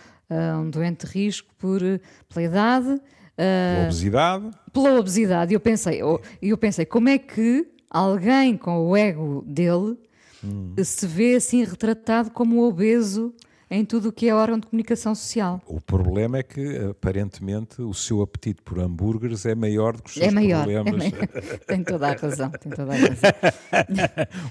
um 0.60 0.68
doente 0.68 1.06
de 1.06 1.12
risco 1.12 1.48
por, 1.58 1.80
pela 2.28 2.44
idade. 2.44 3.00
pela 3.36 3.84
obesidade. 3.84 4.50
Pela 4.70 5.00
obesidade. 5.00 5.52
E 5.52 5.54
eu 5.54 5.60
pensei, 5.60 6.02
eu, 6.02 6.20
eu 6.42 6.58
pensei, 6.58 6.84
como 6.84 7.08
é 7.08 7.16
que 7.18 7.66
alguém 7.88 8.56
com 8.56 8.86
o 8.86 8.96
ego 8.96 9.42
dele 9.46 9.96
hum. 10.44 10.74
se 10.84 11.06
vê 11.06 11.36
assim 11.36 11.64
retratado 11.64 12.30
como 12.30 12.62
obeso 12.62 13.34
em 13.70 13.84
tudo 13.84 14.10
o 14.10 14.12
que 14.12 14.28
é 14.28 14.34
órgão 14.34 14.58
de 14.58 14.66
comunicação 14.66 15.14
social. 15.14 15.60
O 15.66 15.80
problema 15.80 16.38
é 16.38 16.42
que, 16.42 16.76
aparentemente, 16.90 17.82
o 17.82 17.92
seu 17.92 18.22
apetite 18.22 18.62
por 18.62 18.78
hambúrgueres 18.78 19.46
é 19.46 19.54
maior 19.54 19.96
do 19.96 20.02
que 20.02 20.10
os 20.10 20.14
seus 20.14 20.26
é 20.26 20.30
maior, 20.30 20.64
problemas. 20.64 21.04
É 21.04 21.10
maior. 21.10 21.58
tem 21.66 21.82
toda 21.82 22.08
a 22.08 22.14
razão, 22.14 22.50
tem 22.50 22.72
toda 22.72 22.92
a 22.92 22.96
razão. 22.96 23.32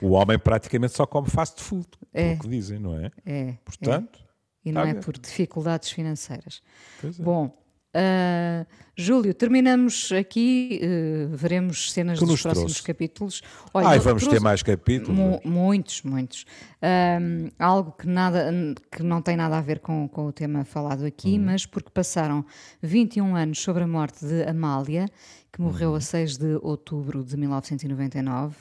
o 0.02 0.10
homem 0.10 0.38
praticamente 0.38 0.94
só 0.94 1.06
come 1.06 1.30
fast 1.30 1.62
food, 1.62 1.88
é 2.14 2.34
o 2.34 2.40
que 2.40 2.48
dizem, 2.50 2.80
não 2.80 2.98
é? 2.98 3.12
É. 3.26 3.58
Portanto... 3.64 4.20
É. 4.20 4.24
E 4.66 4.72
não 4.72 4.82
é 4.82 4.94
por 4.94 5.18
dificuldades 5.18 5.92
financeiras. 5.92 6.62
É. 7.04 7.22
Bom, 7.22 7.54
Uh, 7.96 8.66
Júlio, 8.96 9.36
terminamos 9.36 10.12
aqui, 10.12 10.82
uh, 10.82 11.36
veremos 11.36 11.92
cenas 11.92 12.20
dos 12.20 12.42
próximos 12.42 12.74
trouxe. 12.74 12.84
capítulos. 12.84 13.42
Olha, 13.72 13.90
Ai, 13.90 14.00
vamos 14.00 14.26
ter 14.26 14.40
mais 14.40 14.64
capítulos. 14.64 15.16
Mu 15.16 15.40
muitos, 15.46 16.02
muitos. 16.02 16.44
Uh, 16.82 17.52
algo 17.60 17.92
que, 17.92 18.08
nada, 18.08 18.52
que 18.92 19.04
não 19.04 19.22
tem 19.22 19.36
nada 19.36 19.60
a 19.60 19.62
ver 19.62 19.80
com, 19.80 20.08
com 20.08 20.26
o 20.26 20.32
tema 20.32 20.66
falado 20.66 21.06
aqui, 21.06 21.38
uhum. 21.38 21.46
mas 21.46 21.68
porque 21.68 21.92
passaram 21.92 22.44
21 22.82 23.36
anos 23.36 23.60
sobre 23.62 23.84
a 23.84 23.88
morte 23.88 24.26
de 24.26 24.44
Amália, 24.44 25.06
que 25.52 25.62
morreu 25.62 25.92
uhum. 25.92 25.98
a 25.98 26.02
6 26.02 26.38
de 26.38 26.60
outubro 26.64 27.24
de 27.24 27.38
1999, 27.38 28.56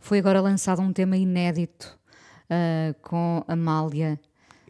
foi 0.00 0.18
agora 0.18 0.40
lançado 0.40 0.82
um 0.82 0.92
tema 0.92 1.16
inédito 1.16 1.98
com 3.00 3.42
Amália, 3.48 4.20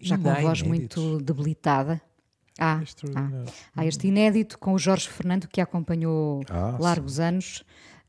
já 0.00 0.16
com 0.16 0.30
a 0.30 0.34
voz 0.34 0.62
muito 0.62 1.18
debilitada. 1.18 2.00
Há, 2.62 2.80
há, 3.16 3.80
há, 3.80 3.86
este 3.86 4.06
inédito 4.06 4.56
com 4.56 4.74
o 4.74 4.78
Jorge 4.78 5.08
Fernando 5.08 5.48
que 5.48 5.60
acompanhou 5.60 6.44
ah, 6.48 6.76
largos 6.78 7.14
sim. 7.14 7.22
anos, 7.22 7.64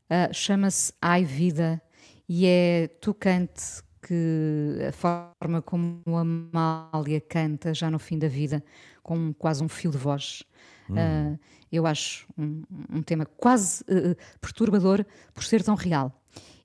uh, 0.08 0.32
chama-se 0.32 0.92
Ai 1.02 1.24
Vida 1.24 1.82
e 2.28 2.46
é 2.46 2.86
tocante 3.00 3.82
que 4.00 4.78
a 4.88 4.92
forma 4.92 5.60
como 5.60 6.02
a 6.06 6.20
Amália 6.20 7.20
canta 7.20 7.74
já 7.74 7.90
no 7.90 7.98
fim 7.98 8.16
da 8.16 8.28
vida, 8.28 8.62
com 9.02 9.34
quase 9.34 9.64
um 9.64 9.68
fio 9.68 9.90
de 9.90 9.98
voz. 9.98 10.44
Hum. 10.88 10.94
Uh, 10.94 11.38
eu 11.72 11.84
acho 11.84 12.24
um, 12.38 12.62
um 12.92 13.02
tema 13.02 13.26
quase 13.26 13.82
uh, 13.82 14.14
perturbador 14.40 15.04
por 15.34 15.42
ser 15.42 15.64
tão 15.64 15.74
real. 15.74 16.12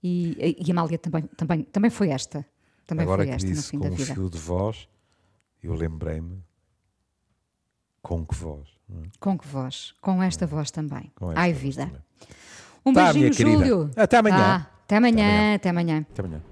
E, 0.04 0.56
e 0.60 0.70
a 0.70 0.74
Amália 0.74 1.00
também, 1.00 1.24
também, 1.36 1.64
também 1.64 1.90
foi 1.90 2.10
esta. 2.10 2.46
Também 2.86 3.04
Agora 3.04 3.24
foi 3.24 3.34
esta 3.34 3.48
que 3.48 3.54
disse 3.54 3.66
no 3.66 3.72
fim 3.72 3.78
com 3.80 3.84
da 3.86 3.92
um 3.92 3.96
vida. 3.96 4.14
fio 4.14 4.30
de 4.30 4.38
voz, 4.38 4.88
eu 5.64 5.74
lembrei-me 5.74 6.44
com 8.02 8.26
que 8.26 8.36
voz? 8.36 8.68
É? 8.90 9.08
Com 9.20 9.38
que 9.38 9.48
voz? 9.48 9.94
Com 10.02 10.22
esta 10.24 10.48
voz 10.48 10.72
também. 10.72 11.12
Ai, 11.36 11.54
vida. 11.54 11.86
Também. 11.86 12.02
Um 12.86 12.94
tá, 12.94 13.14
beijinho, 13.14 13.34
Júlio. 13.34 13.92
Até 13.96 14.18
amanhã. 14.18 14.38
Tá. 14.38 14.72
Até 14.84 14.98
amanhã. 14.98 15.56
Até 15.56 15.70
amanhã. 15.70 16.06
Até 16.12 16.22
amanhã. 16.22 16.42
Porque 16.42 16.49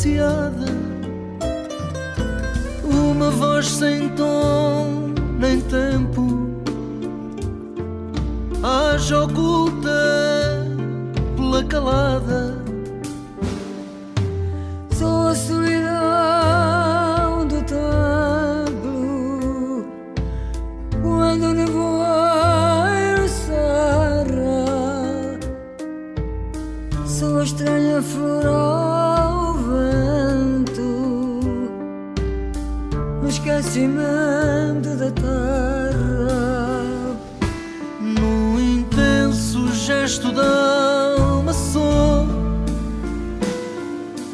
saciada. 0.00 0.66
Uma 2.82 3.30
voz 3.30 3.66
sem 3.66 4.08
tom 4.10 5.12
nem 5.38 5.60
tempo, 5.60 6.48
haja 8.62 9.24
oculta 9.24 10.66
pela 11.36 11.62
calada. 11.64 12.49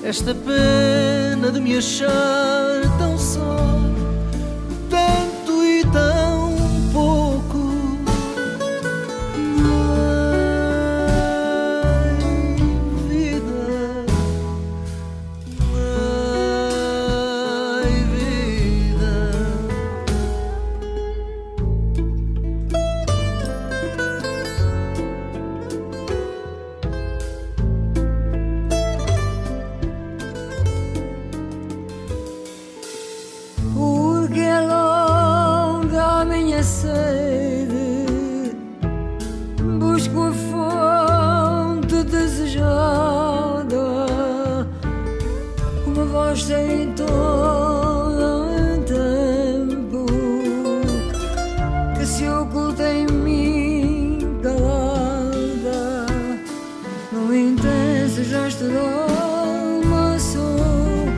Esta 0.08 0.32
pena 0.32 1.50
de 1.50 1.60
me 1.60 1.76
achar 1.76 2.75
uma 45.96 46.04
voz 46.04 46.50
em 46.50 46.92
todo 46.92 47.06
o 47.08 48.78
tempo 48.84 50.04
que 51.98 52.04
se 52.04 52.28
oculta 52.28 52.82
em 52.92 53.06
mim 53.06 54.18
calada. 54.42 56.06
No 57.12 57.34
intenso 57.34 58.22
gesto 58.24 58.64
do 58.64 60.20
sou 60.20 61.08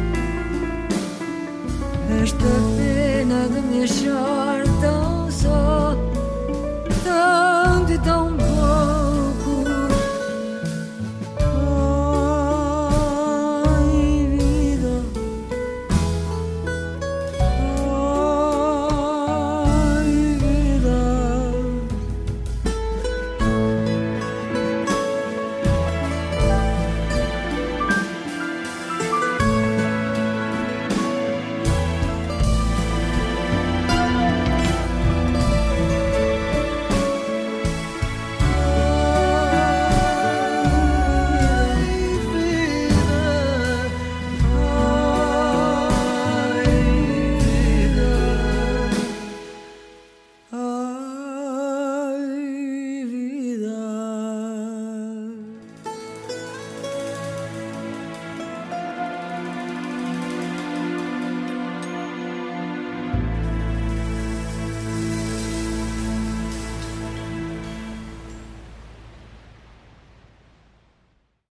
esta 2.22 2.44
pena 2.76 3.48
de 3.48 3.60
me 3.60 3.82
achar 3.82 4.37